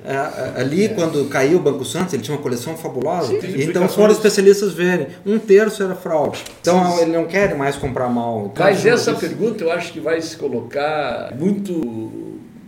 Ali, 0.57 0.87
é. 0.87 0.89
quando 0.89 1.29
caiu 1.29 1.59
o 1.59 1.61
Banco 1.61 1.85
Santos, 1.85 2.15
ele 2.15 2.23
tinha 2.23 2.35
uma 2.35 2.43
coleção 2.43 2.77
fabulosa. 2.77 3.39
Sim, 3.41 3.63
então 3.63 3.87
foram 3.89 4.13
especialistas 4.13 4.73
verem. 4.73 5.09
Um 5.27 5.39
terço 5.39 5.83
era 5.83 5.95
fraude. 5.95 6.43
Então 6.61 6.99
ele 6.99 7.13
não 7.13 7.27
quer 7.27 7.55
mais 7.55 7.77
comprar 7.77 8.09
mal. 8.09 8.51
Então, 8.53 8.65
Mas 8.65 8.87
essa 8.87 9.13
pergunta 9.15 9.63
eu 9.63 9.71
acho 9.71 9.93
que 9.93 10.01
vai 10.01 10.21
se 10.23 10.37
colocar 10.37 11.35
muito 11.39 12.11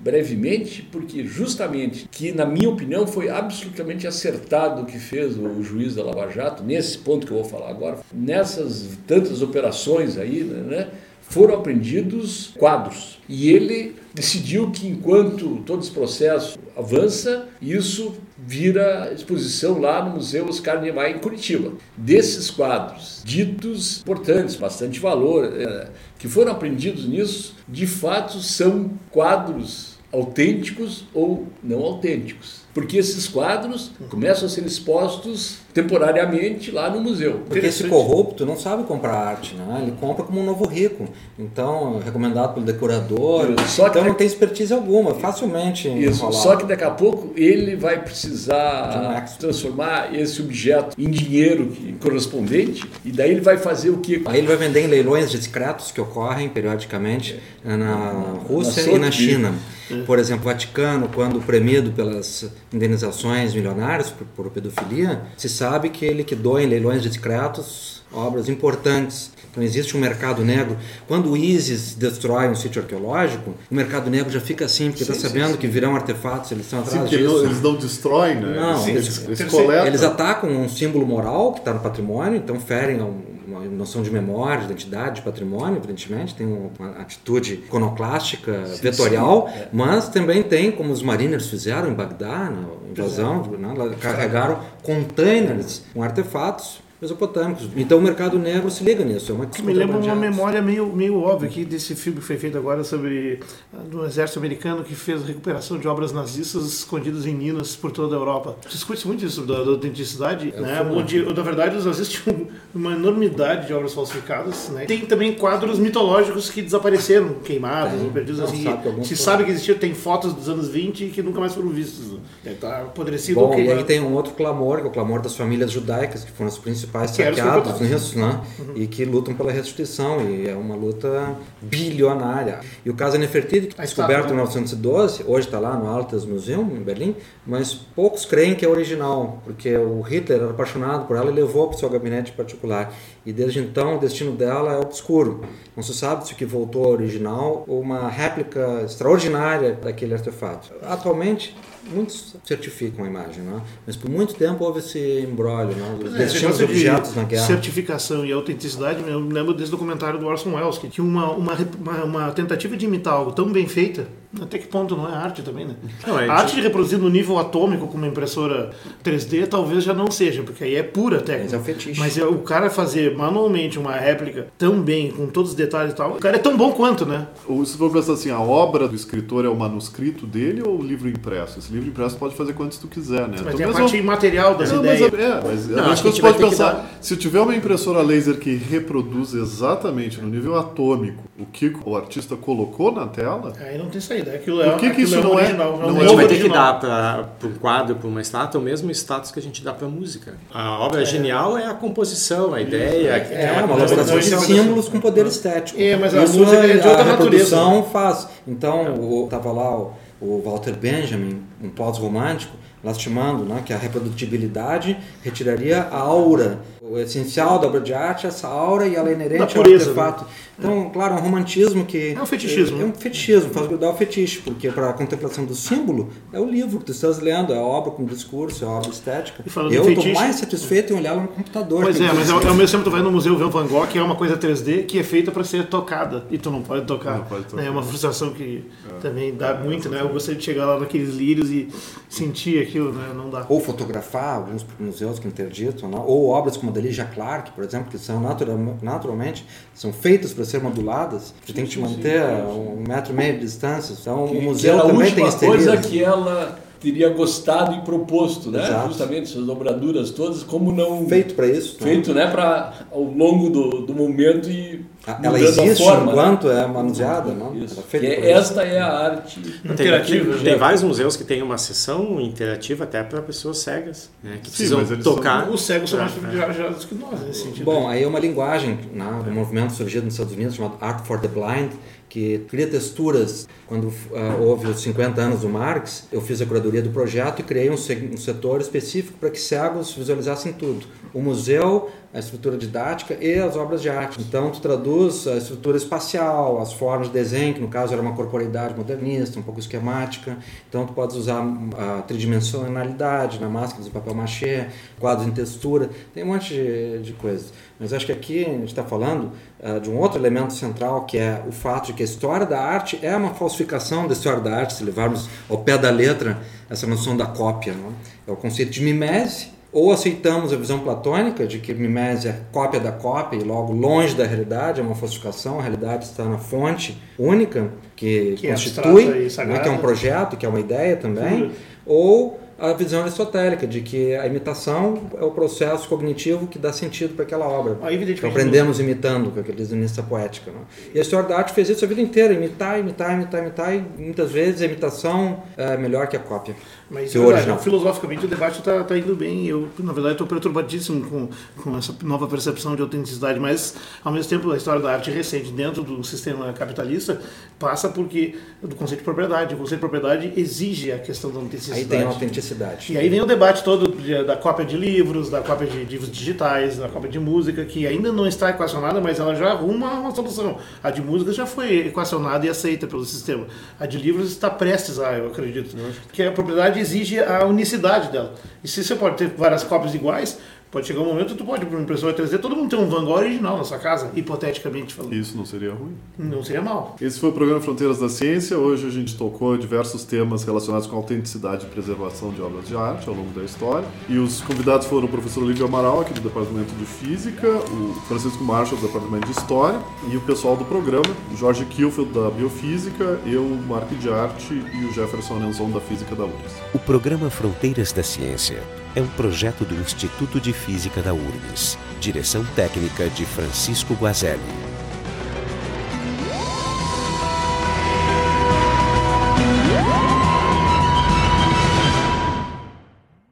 brevemente, 0.03 0.83
porque 0.91 1.25
justamente 1.25 2.09
que, 2.11 2.33
na 2.33 2.45
minha 2.45 2.69
opinião, 2.69 3.07
foi 3.07 3.31
absolutamente 3.31 4.07
acertado 4.07 4.83
o 4.83 4.85
que 4.85 4.99
fez 4.99 5.39
o 5.39 5.63
juiz 5.63 5.95
da 5.95 6.03
Lava 6.03 6.29
Jato, 6.29 6.65
nesse 6.65 6.99
ponto 6.99 7.25
que 7.25 7.33
eu 7.33 7.37
vou 7.41 7.49
falar 7.49 7.71
agora, 7.71 7.99
nessas 8.13 8.99
tantas 9.07 9.43
operações 9.43 10.19
aí, 10.19 10.43
né, 10.43 10.89
foram 11.33 11.55
apreendidos 11.55 12.53
quadros. 12.59 13.19
E 13.27 13.49
ele 13.49 13.97
decidiu 14.13 14.71
que 14.71 14.87
enquanto 14.87 15.63
todo 15.65 15.81
esse 15.81 15.91
processo 15.91 16.59
avança, 16.77 17.49
isso 17.61 18.15
vira 18.37 19.11
exposição 19.15 19.81
lá 19.81 20.05
no 20.05 20.17
Museu 20.17 20.47
Oscar 20.47 20.83
Niemeyer 20.83 21.17
em 21.17 21.21
Curitiba. 21.21 21.73
Desses 21.97 22.51
quadros, 22.51 23.23
ditos 23.25 24.01
importantes, 24.01 24.57
bastante 24.57 25.01
valor, 25.01 25.51
é, 25.59 25.89
que 26.19 26.29
foram 26.29 26.53
apreendidos 26.53 27.09
nisso, 27.09 27.55
de 27.67 27.87
fato 27.87 28.39
são 28.41 28.91
quadros 29.11 29.97
autênticos 30.13 31.07
ou 31.15 31.47
não 31.63 31.81
autênticos 31.81 32.62
porque 32.75 32.97
esses 32.97 33.29
quadros 33.29 33.91
começam 34.09 34.47
a 34.47 34.49
ser 34.49 34.65
expostos 34.65 35.59
temporariamente 35.75 36.71
lá 36.71 36.91
no 36.91 37.01
museu. 37.01 37.43
Porque 37.49 37.67
esse 37.67 37.85
corrupto 37.85 38.45
não 38.47 38.57
sabe 38.57 38.85
comprar 38.85 39.15
arte, 39.15 39.55
né? 39.55 39.81
ele 39.83 39.95
compra 40.01 40.25
como 40.25 40.41
um 40.41 40.45
novo 40.45 40.67
rico. 40.67 41.09
Então, 41.39 42.01
recomendado 42.05 42.55
pelo 42.55 42.67
decorador. 42.67 43.55
Só 43.67 43.85
que 43.85 43.99
então, 43.99 44.09
não 44.09 44.15
tem 44.15 44.27
expertise 44.27 44.73
alguma, 44.73 45.15
facilmente. 45.15 45.89
Isso, 45.89 46.31
só 46.33 46.57
que 46.57 46.65
daqui 46.65 46.85
a 46.85 46.91
pouco 46.91 47.33
ele 47.37 47.77
vai 47.77 48.03
precisar 48.03 49.27
transformar 49.39 50.15
esse 50.15 50.41
objeto 50.41 50.95
em 50.99 51.11
dinheiro 51.11 51.73
correspondente 52.01 52.85
e 53.05 53.11
daí 53.11 53.31
ele 53.31 53.41
vai 53.41 53.57
fazer 53.57 53.91
o 53.91 53.99
que? 53.99 54.23
Aí 54.27 54.39
ele 54.39 54.47
vai 54.47 54.57
vender 54.57 54.81
em 54.83 54.87
leilões 54.87 55.31
discretos 55.31 55.91
que 55.91 56.01
ocorrem 56.01 56.49
periodicamente 56.49 57.41
na 57.65 58.37
Rússia 58.47 58.87
na 58.87 58.93
e 58.93 58.99
na 58.99 59.11
China. 59.11 59.55
É. 59.91 60.03
Por 60.03 60.19
exemplo, 60.19 60.43
o 60.43 60.53
Vaticano, 60.53 61.09
quando 61.13 61.41
premido 61.41 61.93
pelas 61.93 62.51
indenizações 62.73 63.55
milionárias 63.55 64.11
por, 64.11 64.27
por 64.29 64.51
pedofilia, 64.51 65.23
se 65.37 65.49
sabe 65.49 65.91
que 65.91 66.05
ele 66.05 66.25
que 66.25 66.35
doa 66.35 66.63
em 66.63 66.67
leilões 66.67 67.03
discretos 67.03 68.02
obras 68.13 68.49
importantes. 68.49 69.31
Então 69.51 69.63
existe 69.63 69.95
um 69.97 70.01
mercado 70.01 70.43
negro. 70.43 70.79
Quando 71.07 71.31
o 71.31 71.37
ISIS 71.37 71.95
destrói 71.95 72.49
um 72.49 72.55
sítio 72.55 72.81
arqueológico, 72.81 73.55
o 73.71 73.75
mercado 73.75 74.09
negro 74.11 74.31
já 74.31 74.41
fica 74.41 74.65
assim, 74.65 74.91
porque 74.91 75.03
está 75.03 75.15
sabendo 75.15 75.53
sim. 75.53 75.59
que 75.59 75.67
virão 75.67 75.95
artefatos, 75.95 76.51
eles 76.53 76.65
estão 76.65 76.81
atrás 76.81 77.11
sim, 77.11 77.17
disso. 77.17 77.45
Eles 77.45 77.61
não 77.61 77.77
destroem, 77.77 78.37
né? 78.37 78.57
Não, 78.57 78.83
sim, 78.83 78.93
eles, 78.93 79.25
eles, 79.27 79.45
coletam. 79.45 79.87
Eles 79.87 80.03
atacam 80.03 80.51
um 80.51 80.69
símbolo 80.71 81.07
moral 81.07 81.53
que 81.53 81.59
está 81.59 81.75
no 81.75 81.81
patrimônio, 81.81 82.37
então 82.37 82.59
ferem 82.59 82.99
uma 83.01 83.61
noção 83.61 84.03
de 84.03 84.11
memória, 84.11 84.61
de 84.61 84.65
identidade, 84.67 85.17
de 85.17 85.23
patrimônio, 85.23 85.77
evidentemente, 85.77 86.35
tem 86.35 86.47
uma 86.47 86.91
atitude 86.99 87.55
iconoclástica, 87.55 88.67
sim, 88.67 88.83
vetorial, 88.83 89.49
sim, 89.53 89.59
é. 89.61 89.69
mas 89.73 90.09
também 90.09 90.43
tem, 90.43 90.73
como 90.73 90.93
os 90.93 91.03
mariners 91.03 91.49
fizeram 91.49 91.91
em 91.91 91.95
Bagdá, 91.95 92.51
na 92.51 92.91
invasão, 92.91 93.43
né, 93.59 93.75
carregaram 94.01 94.61
containers 94.83 95.83
com 95.93 96.03
artefatos 96.03 96.82
mesopotâmicos. 97.03 97.69
Então 97.77 97.99
o 97.99 98.01
mercado 98.01 98.39
negro 98.39 98.71
se 98.71 98.85
liga 98.85 99.05
nisso. 99.05 99.33
É 99.33 99.35
uma 99.35 99.49
Me 99.65 99.75
lembra 99.75 99.99
uma 99.99 100.15
memória 100.15 100.63
meio, 100.63 100.87
meio 100.87 101.21
óbvia 101.21 101.49
aqui 101.49 101.65
desse 101.65 101.97
filme 101.97 102.21
que 102.21 102.25
foi 102.25 102.37
feito 102.37 102.57
agora 102.57 102.85
sobre 102.85 103.41
ah, 103.75 103.79
do 103.91 104.07
exército 104.07 104.39
americano 104.39 104.85
que 104.85 104.95
fez 104.95 105.21
a 105.21 105.27
recuperação 105.27 105.79
de 105.79 105.89
obras 105.89 106.13
nazistas 106.13 106.65
escondidas 106.65 107.27
em 107.27 107.35
minas 107.35 107.75
por 107.75 107.91
toda 107.91 108.15
a 108.15 108.19
Europa. 108.19 108.57
Discute 108.69 109.05
muito 109.09 109.25
isso 109.25 109.43
da, 109.43 109.65
da 109.65 109.71
autenticidade, 109.73 110.55
é 110.57 110.61
né? 110.61 110.81
onde 110.83 111.25
na 111.25 111.43
verdade 111.43 111.77
os 111.77 111.85
nazistas 111.85 112.23
tinham 112.23 112.47
uma 112.73 112.93
enormidade 112.93 113.67
de 113.67 113.75
obras 113.75 113.93
falsificadas. 113.93 114.69
Né? 114.69 114.85
Tem 114.85 115.01
também 115.01 115.35
quadros 115.35 115.81
mitológicos 115.81 116.51
que 116.51 116.63
desapareceram, 116.63 117.35
queimados, 117.43 118.01
tem. 118.01 118.11
perdidos 118.11 118.41
assim. 118.41 118.63
Sabe 118.63 119.05
se 119.05 119.17
sabe 119.17 119.45
que 119.45 119.51
existia, 119.51 119.75
tem 119.75 119.93
fotos 119.93 120.33
dos 120.33 120.49
anos 120.49 120.69
20 120.69 121.07
que 121.07 121.21
nunca 121.21 121.41
mais 121.41 121.53
foram 121.53 121.71
vistos. 121.71 122.13
Está 122.45 122.83
apodrecido. 122.83 123.41
Bom, 123.41 123.59
e 123.59 123.71
aí 123.71 123.83
tem 123.83 124.01
um 124.01 124.13
outro 124.15 124.35
clamor, 124.35 124.81
que 124.81 124.87
é 124.87 124.89
o 124.89 124.93
clamor 124.93 125.21
das 125.21 125.35
famílias 125.35 125.71
judaicas, 125.73 126.23
que 126.23 126.31
foram 126.31 126.49
as 126.49 126.59
principais 126.59 126.92
principais 126.93 127.11
saqueados 127.11 127.81
nisso, 127.81 128.19
né? 128.19 128.41
Uhum. 128.59 128.73
E 128.77 128.87
que 128.87 129.05
lutam 129.05 129.35
pela 129.35 129.51
restituição, 129.51 130.21
e 130.29 130.49
é 130.49 130.55
uma 130.55 130.75
luta 130.75 131.35
bilionária. 131.61 132.61
E 132.85 132.91
o 132.91 132.95
caso 132.95 133.17
Nefertiti, 133.17 133.69
que 133.69 133.77
foi 133.77 133.85
descoberto 133.85 134.31
em 134.31 134.35
1912, 134.35 135.25
hoje 135.27 135.47
está 135.47 135.59
lá 135.59 135.75
no 135.75 135.89
Altes 135.89 136.25
Museum, 136.25 136.63
em 136.77 136.83
Berlim, 136.83 137.17
mas 137.47 137.73
poucos 137.73 138.25
creem 138.25 138.55
que 138.55 138.65
é 138.65 138.69
original, 138.69 139.41
porque 139.45 139.75
o 139.77 140.01
Hitler 140.03 140.41
era 140.43 140.51
apaixonado 140.51 141.07
por 141.07 141.17
ela 141.17 141.31
e 141.31 141.35
levou 141.35 141.69
para 141.69 141.77
o 141.77 141.79
seu 141.79 141.89
gabinete 141.89 142.33
particular. 142.33 142.93
E 143.25 143.33
desde 143.33 143.61
então 143.61 143.97
o 143.97 143.99
destino 143.99 144.33
dela 144.33 144.75
é 144.75 144.79
obscuro. 144.79 145.43
Não 145.77 145.83
se 145.83 145.95
sabe 145.95 146.27
se 146.27 146.33
o 146.33 146.37
que 146.37 146.45
voltou 146.45 146.89
original 146.89 147.65
ou 147.67 147.81
uma 147.81 148.09
réplica 148.09 148.83
extraordinária 148.85 149.79
daquele 149.81 150.15
artefato. 150.15 150.73
Atualmente, 150.83 151.57
muitos 151.91 152.35
certificam 152.45 153.05
a 153.05 153.09
imagem, 153.09 153.43
não 153.43 153.59
é? 153.59 153.61
mas 153.87 153.97
por 153.97 154.11
muito 154.11 154.35
tempo 154.35 154.65
houve 154.65 154.79
esse 154.79 154.99
embrólio, 155.21 155.75
os 156.03 156.15
é, 156.15 156.19
destinos 156.19 156.59
de 156.59 156.65
objetos 156.65 157.15
na 157.15 157.25
guerra. 157.25 157.47
Certificação 157.47 158.25
e 158.25 158.33
autenticidade, 158.33 159.03
eu 159.07 159.21
lembro 159.21 159.55
desse 159.55 159.71
documentário 159.71 160.19
do 160.19 160.27
Orson 160.27 160.55
Welles, 160.55 160.79
que 160.79 160.89
tinha 160.89 161.05
uma, 161.05 161.31
uma, 161.33 161.57
uma, 161.79 162.05
uma 162.05 162.33
tentativa 162.33 162.77
de 162.77 162.87
imitar 162.87 163.15
algo 163.15 163.33
tão 163.33 163.51
bem 163.51 163.67
feita 163.67 164.07
até 164.41 164.59
que 164.59 164.67
ponto 164.67 164.97
não 164.97 165.09
é 165.09 165.15
arte 165.15 165.43
também, 165.43 165.67
né? 165.67 165.75
Não, 166.07 166.19
é 166.19 166.29
a 166.29 166.33
arte 166.33 166.55
de 166.55 166.63
reproduzir 166.63 166.99
no 166.99 167.11
nível 167.11 167.39
atômico 167.39 167.87
com 167.87 167.99
uma 167.99 168.07
impressora 168.07 168.71
3D 169.05 169.47
talvez 169.47 169.85
já 169.85 169.93
não 169.93 170.11
seja, 170.11 170.43
porque 170.43 170.65
aí 170.65 170.75
é 170.75 170.83
pura 170.83 171.21
técnica. 171.21 171.45
Mas 171.45 171.53
é 171.53 171.57
o 171.59 171.61
fetiche. 171.61 172.01
Mas 172.01 172.19
é, 172.19 172.25
o 172.25 172.39
cara 172.39 172.71
fazer 172.71 173.15
manualmente 173.17 173.79
uma 173.79 173.93
réplica 173.93 174.49
tão 174.57 174.81
bem, 174.81 175.11
com 175.11 175.27
todos 175.27 175.51
os 175.51 175.57
detalhes 175.57 175.93
e 175.93 175.97
tal, 175.97 176.13
o 176.13 176.19
cara 176.19 176.37
é 176.37 176.39
tão 176.39 176.57
bom 176.57 176.73
quanto, 176.73 177.05
né? 177.05 177.27
Ou 177.47 177.65
se 177.67 177.77
for 177.77 177.93
pensar 177.93 178.15
assim, 178.15 178.31
a 178.31 178.41
obra 178.41 178.89
do 178.89 178.95
escritor 178.95 179.45
é 179.45 179.49
o 179.49 179.55
manuscrito 179.55 180.27
dele 180.27 180.63
ou 180.65 180.79
o 180.79 180.83
livro 180.83 181.09
impresso? 181.09 181.59
Esse 181.59 181.73
livro 181.73 181.89
impresso 181.89 182.17
pode 182.17 182.35
fazer 182.35 182.55
quantos 182.55 182.79
tu 182.79 182.89
quiser, 182.89 183.29
né? 183.29 183.37
Mas 183.37 183.41
então, 183.41 183.57
tem 183.57 183.67
a 183.67 183.73
parte 183.73 184.03
material 184.03 184.55
das 184.55 184.73
não, 184.73 184.81
ideias. 184.81 185.11
Mas, 185.11 185.21
é, 185.21 185.41
mas 185.43 185.69
não, 185.69 185.93
acho 185.93 186.03
que 186.03 186.11
você 186.11 186.23
pode 186.23 186.39
pensar, 186.39 186.73
dar... 186.73 186.91
se 187.01 187.17
tiver 187.17 187.41
uma 187.41 187.55
impressora 187.55 188.01
laser 188.01 188.39
que 188.39 188.55
reproduz 188.55 189.35
exatamente 189.35 190.21
no 190.21 190.29
nível 190.29 190.57
atômico 190.59 191.23
o 191.39 191.45
que 191.45 191.73
o 191.85 191.97
artista 191.97 192.35
colocou 192.35 192.93
na 192.93 193.07
tela... 193.07 193.53
Aí 193.61 193.77
não 193.77 193.91
tem 193.91 194.01
saída. 194.01 194.22
Aquilo 194.31 194.63
é, 194.63 194.75
o 194.75 194.77
que, 194.77 194.91
que 194.91 195.03
isso 195.03 195.21
não, 195.21 195.39
é, 195.39 195.43
original, 195.43 195.79
não, 195.79 195.93
não 195.93 196.01
é? 196.01 196.05
A 196.05 196.09
gente 196.09 196.17
vai 196.17 196.29
ter 196.29 196.43
que 196.43 196.49
dar 196.49 196.79
para 196.79 197.29
um 197.45 197.55
quadro, 197.55 197.97
para 197.97 198.09
uma 198.09 198.21
estátua, 198.21 198.61
o 198.61 198.65
mesmo 198.65 198.91
status 198.91 199.31
que 199.31 199.39
a 199.39 199.43
gente 199.43 199.63
dá 199.63 199.73
para 199.73 199.89
música. 199.89 200.35
A 200.53 200.79
obra 200.79 201.03
é. 201.03 201.05
genial 201.05 201.57
é 201.59 201.67
a 201.67 201.75
composição, 201.75 202.55
a 202.55 202.61
ideia. 202.61 203.11
É, 203.31 203.45
é 203.45 203.53
uma 203.53 203.77
elaboração 203.77 204.19
de 204.19 204.47
símbolos 204.47 204.89
com 204.89 205.01
poder 205.01 205.27
estético. 205.27 205.81
É, 205.81 205.97
mas 205.97 206.15
a 206.15 206.25
isso 206.25 206.39
música 206.39 206.65
é 206.65 206.77
de 206.77 206.89
outra 206.89 207.03
a 207.03 207.07
natureza. 207.07 207.57
faz. 207.93 208.29
Então, 208.47 209.25
estava 209.25 209.53
lá 209.53 209.77
o, 209.77 209.93
o 210.21 210.43
Walter 210.45 210.73
Benjamin, 210.73 211.43
um 211.63 211.69
pós-romântico, 211.69 212.57
lastimando 212.83 213.45
né, 213.45 213.63
que 213.65 213.73
a 213.73 213.79
reprodutibilidade 213.79 214.97
retiraria 215.23 215.83
a 215.83 215.99
aura 215.99 216.61
o 216.93 216.99
essencial 216.99 217.61
da 217.61 217.69
obra 217.69 217.81
de 217.81 217.95
arte 217.95 218.27
é 218.27 218.29
essa 218.29 218.49
aura 218.49 218.89
e 218.89 218.97
ela 218.97 219.09
é 219.09 219.13
inerente 219.13 219.57
ao 219.57 219.63
artefato. 219.63 220.25
Né? 220.25 220.31
Então, 220.59 220.91
claro, 220.91 221.15
é 221.15 221.17
um 221.17 221.21
romantismo 221.21 221.87
que. 221.87 222.13
É 222.13 222.21
um 222.21 222.27
fetichismo. 222.27 222.79
É, 222.79 222.83
é 222.83 222.85
um 222.85 222.93
fetichismo, 222.93 223.51
faz 223.51 223.69
dar 223.79 223.91
o 223.91 223.95
fetiche, 223.95 224.41
porque 224.43 224.69
para 224.69 224.91
a 224.91 224.93
contemplação 224.93 225.45
do 225.45 225.55
símbolo 225.55 226.11
é 226.33 226.41
o 226.41 226.45
livro 226.45 226.81
que 226.81 226.87
tu 226.87 226.93
estás 226.93 227.21
lendo, 227.21 227.53
é 227.53 227.57
a 227.57 227.63
obra 227.63 227.93
com 227.93 228.05
discurso, 228.05 228.65
é 228.65 228.67
a 228.69 228.71
obra 228.73 228.91
estética. 228.91 229.45
Eu 229.71 229.89
estou 229.89 230.13
mais 230.13 230.37
satisfeito 230.37 230.93
em 230.93 230.97
olhar 230.97 231.15
no 231.15 231.29
computador. 231.29 231.85
Pois 231.85 232.01
é, 232.01 232.13
mas 232.13 232.29
ao, 232.29 232.45
ao 232.45 232.55
mesmo 232.55 232.77
tempo 232.77 232.85
tu 232.85 232.91
vai 232.91 233.01
no 233.01 233.13
museu 233.13 233.39
ver 233.39 233.45
o 233.45 233.51
Van 233.51 233.67
Gogh, 233.69 233.87
que 233.87 233.97
é 233.97 234.03
uma 234.03 234.17
coisa 234.17 234.37
3D 234.37 234.85
que 234.85 234.99
é 234.99 235.05
feita 235.05 235.31
para 235.31 235.45
ser 235.45 235.67
tocada 235.67 236.27
e 236.33 236.37
tu 236.37 236.51
não 236.51 236.63
pode 236.63 236.85
tocar. 236.85 237.19
Não 237.19 237.25
pode 237.27 237.45
tocar. 237.45 237.65
É 237.65 237.71
uma 237.71 237.83
frustração 237.83 238.33
que 238.33 238.65
é. 238.91 238.99
também 239.01 239.33
dá 239.35 239.51
é, 239.51 239.59
muito, 239.63 239.89
né? 239.89 240.01
Eu 240.01 240.09
gostaria 240.09 240.37
de 240.37 240.45
chegar 240.45 240.67
lá 240.67 240.81
naqueles 240.81 241.15
lírios 241.15 241.52
e 241.53 241.69
sentir 242.09 242.63
aquilo, 242.63 242.93
né? 242.93 243.13
Não 243.15 243.31
dá. 243.31 243.47
Ou 243.49 243.61
fotografar 243.61 244.37
alguns 244.37 244.65
museus 244.79 245.19
que 245.19 245.29
interditam, 245.29 245.89
né? 245.89 246.03
ou 246.05 246.29
obras 246.29 246.57
como 246.57 246.71
a 246.71 246.75
da 246.75 246.81
Lígia 246.81 247.05
Clark, 247.05 247.53
por 247.53 247.63
exemplo, 247.63 247.91
que 247.91 247.99
são 247.99 248.21
natural, 248.21 248.59
naturalmente 248.83 249.45
são 249.75 249.93
feitas 249.93 250.33
para 250.33 250.45
ser 250.45 250.61
moduladas, 250.61 251.35
você 251.45 251.53
tem 251.53 251.65
que 251.65 251.71
te 251.71 251.79
manter 251.79 252.23
a 252.23 252.47
um 252.49 252.83
metro 252.87 253.13
e 253.13 253.17
meio 253.17 253.35
de 253.35 253.41
distância. 253.41 253.97
Então 254.01 254.27
que, 254.27 254.37
o 254.37 254.43
museu 254.43 254.81
também 254.81 255.15
tem 255.15 255.27
esterilidade. 255.27 255.83
coisa 255.83 255.89
que 255.89 256.03
ela 256.03 256.59
teria 256.81 257.11
gostado 257.11 257.77
e 257.77 257.81
proposto, 257.83 258.51
né? 258.51 258.65
Exato. 258.65 258.89
Justamente 258.89 259.31
essas 259.31 259.47
dobraduras 259.47 260.11
todas, 260.11 260.43
como 260.43 260.73
não 260.73 261.07
feito 261.07 261.35
para 261.35 261.47
isso, 261.47 261.77
né? 261.81 261.93
feito, 261.93 262.13
né? 262.13 262.27
Para 262.29 262.87
ao 262.91 263.05
longo 263.05 263.49
do, 263.49 263.87
do 263.87 263.95
momento 263.95 264.51
e 264.51 264.85
ela 265.23 265.41
existe 265.41 265.83
forma, 265.83 266.07
né? 266.07 266.13
enquanto 266.13 266.49
né? 266.49 266.63
é 266.63 266.67
manuseada, 266.67 267.33
não? 267.33 267.55
É, 267.93 268.31
esta 268.31 268.63
é 268.63 268.79
a 268.79 268.87
arte 268.87 269.41
interativa. 269.65 270.35
Tem, 270.35 270.45
tem, 270.45 270.57
vários 270.57 270.83
museus 270.83 271.17
que 271.17 271.25
têm 271.25 271.43
uma 271.43 271.59
sessão 271.59 272.21
interativa 272.21 272.85
até 272.85 273.03
para 273.03 273.21
pessoas 273.21 273.59
cegas, 273.59 274.11
né? 274.23 274.39
Que 274.43 274.51
Sim, 274.51 274.69
precisam 274.69 275.03
tocar. 275.03 275.45
São, 275.45 275.55
os 275.55 275.63
cegos 275.63 275.91
são 275.91 275.99
mais 275.99 276.13
privilegiados 276.13 276.85
que 276.85 276.95
nós 276.95 277.21
nesse 277.21 277.43
sentido. 277.43 277.65
Bom, 277.65 277.89
aí 277.89 278.05
é 278.05 278.07
uma 278.07 278.21
linguagem 278.21 278.79
né, 278.93 279.23
do 279.25 279.33
movimento 279.33 279.73
surgido 279.73 280.05
nos 280.05 280.15
Estados 280.15 280.35
Unidos 280.35 280.55
chamado 280.55 280.77
Art 280.81 281.05
for 281.05 281.21
the 281.21 281.29
Blind 281.29 281.73
que 282.13 282.41
cria 282.41 282.67
texturas. 282.67 283.49
Quando 283.67 283.87
uh, 283.87 284.43
houve 284.43 284.67
os 284.67 284.83
50 284.83 285.19
anos 285.19 285.41
do 285.41 285.49
Marx, 285.49 286.09
eu 286.13 286.21
fiz 286.21 286.43
a 286.43 286.47
curadoria 286.47 286.83
do 286.83 286.91
projeto 286.91 287.41
e 287.41 287.43
criei 287.43 287.71
um, 287.71 287.73
um 287.73 288.17
setor 288.19 288.61
específico 288.61 289.17
para 289.19 289.31
que 289.31 289.41
cegos 289.41 289.95
visualizassem 289.95 290.53
tudo. 290.53 290.85
O 291.15 291.21
museu, 291.21 291.91
a 292.13 292.19
estrutura 292.19 292.57
didática 292.57 293.17
e 293.21 293.39
as 293.39 293.57
obras 293.57 293.81
de 293.81 293.89
arte. 293.89 294.21
Então, 294.21 294.51
tu 294.51 294.61
traduz 294.61 295.27
a 295.27 295.37
estrutura 295.37 295.77
espacial, 295.77 296.61
as 296.61 296.73
formas 296.73 297.09
de 297.09 297.13
desenho, 297.13 297.55
que 297.55 297.61
no 297.61 297.69
caso 297.69 297.93
era 297.93 298.03
uma 298.03 298.15
corporeidade 298.15 298.75
modernista, 298.75 299.39
um 299.39 299.43
pouco 299.43 299.61
esquemática. 299.61 300.37
Então, 300.69 300.87
tu 300.87 300.93
podes 300.93 301.17
usar 301.17 301.43
a 301.79 302.03
tridimensionalidade 302.03 303.41
na 303.41 303.49
máscara 303.49 303.83
de 303.83 303.91
papel 303.91 304.15
machê, 304.15 304.67
quadros 305.01 305.27
em 305.27 305.31
textura, 305.31 305.89
tem 306.13 306.23
um 306.23 306.29
monte 306.29 306.53
de, 306.53 306.99
de 307.03 307.13
coisas. 307.15 307.53
Mas 307.81 307.93
acho 307.93 308.07
que 308.07 308.13
aqui 308.13 308.45
a 308.45 308.51
gente 308.51 308.69
está 308.69 308.85
falando 308.85 309.33
uh, 309.59 309.81
de 309.81 309.91
um 309.91 309.97
outro 309.99 310.19
elemento 310.19 310.53
central, 310.53 311.05
que 311.05 311.19
é 311.19 311.43
o 311.49 311.53
fato 311.53 311.87
de 311.87 311.95
que 311.95 312.03
a 312.03 312.05
história 312.05 312.47
da 312.47 312.61
arte 312.61 312.99
é 313.03 313.17
uma 313.17 313.35
falsificação 313.35 314.07
da 314.07 314.13
história 314.13 314.41
da 314.41 314.55
arte, 314.55 314.75
se 314.75 314.85
levarmos 314.85 315.29
ao 315.49 315.59
pé 315.59 315.77
da 315.77 315.91
letra 315.91 316.41
essa 316.71 316.87
noção 316.87 317.17
da 317.17 317.27
cópia. 317.27 317.73
Não? 317.73 317.93
É 318.27 318.31
o 318.31 318.37
conceito 318.37 318.71
de 318.71 318.83
mimese, 318.83 319.49
ou 319.73 319.91
aceitamos 319.91 320.53
a 320.53 320.57
visão 320.57 320.81
platônica 320.81 321.47
de 321.47 321.59
que 321.59 321.73
mimese 321.73 322.29
é 322.29 322.41
cópia 322.53 322.79
da 322.79 322.93
cópia 322.93 323.39
e 323.39 323.43
logo 323.43 323.73
longe 323.73 324.15
da 324.15 324.25
realidade, 324.25 324.81
é 324.81 324.85
uma 324.85 324.95
falsificação, 324.95 325.59
a 325.59 325.63
realidade 325.63 326.05
está 326.05 326.25
na 326.25 326.39
fonte 326.39 327.01
única 327.19 327.71
que, 327.97 328.35
que 328.37 328.49
constitui, 328.49 329.29
é 329.37 329.45
né, 329.45 329.59
que 329.61 329.69
é 329.69 329.73
um 329.73 329.79
projeto, 329.79 330.37
que 330.37 330.45
é 330.45 330.49
uma 330.49 330.61
ideia 330.61 330.97
também, 330.97 331.53
ou 331.87 332.39
a 332.63 332.73
visão 332.73 333.03
aristotélica 333.03 333.67
de 333.67 333.81
que 333.81 334.15
a 334.15 334.25
imitação 334.25 335.11
é 335.21 335.25
o 335.25 335.33
processo 335.33 335.89
cognitivo 335.89 336.47
que 336.47 336.61
dá 336.61 336.73
sentido 336.73 337.15
para 337.15 337.25
aquela 337.25 337.49
obra. 337.49 337.77
Ah, 337.83 337.93
então, 337.93 338.31
aprendemos 338.31 338.79
imitando, 338.79 339.33
com 339.33 339.41
aquele 339.41 339.57
desinista 339.57 340.01
poética. 340.01 340.53
Né? 340.53 340.61
E 340.95 340.99
a 340.99 341.03
história 341.03 341.29
da 341.29 341.37
arte 341.37 341.53
fez 341.53 341.69
isso 341.69 341.85
a 341.85 341.89
vida 341.89 342.01
inteira, 342.01 342.33
imitar, 342.33 342.79
imitar, 342.79 343.15
imitar, 343.15 343.43
imitar, 343.43 343.75
e 343.75 343.81
muitas 343.99 344.31
vezes 344.31 344.63
a 344.63 344.67
imitação 344.67 345.43
é 345.57 345.77
melhor 345.77 346.07
que 346.07 346.17
a 346.17 346.21
cópia. 346.21 346.55
Mas 346.93 347.11
verdade, 347.15 347.63
filosoficamente 347.63 348.27
o 348.27 348.29
debate 348.29 348.59
está 348.59 348.85
tá 348.85 348.99
indo 348.99 349.17
bem. 349.17 349.47
Eu, 349.47 349.67
na 349.79 349.95
verdade, 349.95 350.15
estou 350.15 350.27
perturbadíssimo 350.27 351.09
com, 351.09 351.29
com 351.63 351.79
essa 351.79 351.97
nova 352.03 352.29
percepção 352.29 352.77
de 352.77 352.83
autenticidade, 352.83 353.41
mas, 353.41 353.75
ao 354.05 354.13
mesmo 354.13 354.29
tempo, 354.29 354.53
a 354.53 354.57
história 354.59 354.79
da 354.81 354.93
arte 354.93 355.11
recente 355.11 355.51
dentro 355.53 355.83
do 355.83 356.05
sistema 356.05 356.53
capitalista 356.53 357.19
passa 357.59 357.89
porque 357.89 358.37
do 358.63 358.77
conceito 358.77 358.99
de 358.99 359.05
propriedade. 359.05 359.55
O 359.55 359.59
conceito 359.59 359.81
de 359.81 359.89
propriedade 359.89 360.33
exige 360.37 360.93
a 360.93 360.99
questão 360.99 361.31
da 361.31 361.39
autenticidade. 361.39 361.81
Aí 361.81 361.87
tem 361.87 362.03
a 362.03 362.09
autenticidade. 362.09 362.93
E 362.93 362.99
aí 362.99 363.09
vem 363.09 363.23
o 363.23 363.27
debate 363.27 363.65
todo 363.65 363.91
de, 363.91 364.23
da 364.25 364.37
cópia 364.37 364.67
de 364.67 364.77
livros, 364.77 365.31
da 365.31 365.41
cópia 365.41 365.67
de 365.67 365.85
livros 365.85 366.11
digitais, 366.11 366.77
da 366.77 366.91
cópia 366.91 367.09
de 367.09 367.19
música, 367.19 367.65
que 367.65 367.87
ainda 367.87 368.13
não 368.13 368.27
está 368.27 368.51
equacionada, 368.51 369.01
mas 369.01 369.19
ela 369.19 369.35
já 369.35 369.53
arruma 369.53 369.93
uma 369.95 370.15
solução. 370.15 370.59
A 370.83 370.91
de 370.91 371.01
música 371.01 371.33
já 371.33 371.47
foi 371.47 371.87
equacionada 371.87 372.45
e 372.45 372.51
aceita 372.51 372.87
pelo 372.87 373.05
sistema. 373.07 373.47
A 373.81 373.87
de 373.87 373.97
livros 373.97 374.31
está 374.31 374.51
prestes 374.51 374.99
a, 374.99 375.15
eu 375.15 375.29
acredito. 375.29 375.75
Que 376.13 376.23
a 376.25 376.33
propriedade 376.33 376.82
exige 376.83 377.19
a 377.19 377.45
unicidade 377.47 378.13
dela. 378.13 378.35
E 378.63 378.69
se 378.69 378.85
você 378.85 378.95
pode 378.95 379.17
ter 379.17 379.29
várias 379.29 379.65
cópias 379.65 379.95
iguais, 379.95 380.39
Pode 380.73 380.87
chegar 380.87 381.01
um 381.03 381.05
momento 381.05 381.33
que 381.33 381.35
tu 381.35 381.45
pode, 381.45 381.67
por 381.67 381.75
uma 381.75 381.83
impressora 381.83 382.15
3D, 382.15 382.39
todo 382.39 382.57
mundo 382.57 382.71
tem 382.71 382.79
um 382.79 382.89
Van 382.89 383.05
Gogh 383.05 383.19
original 383.19 383.59
na 383.59 383.63
sua 383.63 383.79
casa, 383.79 384.11
hipoteticamente 384.17 384.95
falando. 384.95 385.13
Isso 385.13 385.37
não 385.37 385.45
seria 385.45 385.75
ruim? 385.75 385.95
Não 386.19 386.43
seria 386.43 386.63
mal. 386.63 386.97
Esse 386.99 387.21
foi 387.21 387.29
o 387.29 387.33
programa 387.33 387.61
Fronteiras 387.61 387.99
da 387.99 388.09
Ciência. 388.09 388.57
Hoje 388.57 388.87
a 388.87 388.91
gente 388.91 389.15
tocou 389.15 389.55
diversos 389.59 390.03
temas 390.05 390.45
relacionados 390.45 390.87
com 390.87 390.97
autenticidade 390.97 391.67
e 391.67 391.69
preservação 391.69 392.31
de 392.31 392.41
obras 392.41 392.67
de 392.67 392.75
arte 392.75 393.07
ao 393.07 393.15
longo 393.15 393.39
da 393.39 393.45
história. 393.45 393.87
E 394.09 394.17
os 394.17 394.41
convidados 394.41 394.87
foram 394.87 395.05
o 395.05 395.11
professor 395.11 395.45
Olívio 395.45 395.67
Amaral, 395.67 396.01
aqui 396.01 396.15
do 396.15 396.23
Departamento 396.23 396.73
de 396.77 396.87
Física, 396.87 397.49
o 397.49 397.93
Francisco 398.09 398.43
Marshall, 398.43 398.81
do 398.81 398.87
Departamento 398.87 399.27
de 399.27 399.33
História, 399.33 399.79
e 400.11 400.17
o 400.17 400.23
pessoal 400.23 400.57
do 400.57 400.65
programa, 400.65 401.05
o 401.31 401.37
Jorge 401.37 401.67
Kielfeld, 401.67 402.11
da 402.15 402.31
Biofísica, 402.31 403.21
eu, 403.27 403.45
Marco 403.69 403.95
de 403.97 404.09
Arte 404.09 404.55
e 404.55 404.87
o 404.87 404.93
Jefferson 404.95 405.35
Anenzon, 405.35 405.71
da 405.71 405.81
Física 405.81 406.17
da 406.17 406.25
URGS. 406.25 406.55
O 406.73 406.79
programa 406.79 407.29
Fronteiras 407.29 407.93
da 407.93 408.03
Ciência 408.03 408.63
é 408.95 409.01
um 409.01 409.09
projeto 409.09 409.65
do 409.65 409.75
Instituto 409.75 410.41
de 410.41 410.53
Física 410.53 411.03
da 411.03 411.15
URGS. 411.15 411.79
Direção 412.01 412.45
técnica 412.55 413.09
de 413.09 413.25
Francisco 413.25 413.95
Guazelli. 413.95 414.41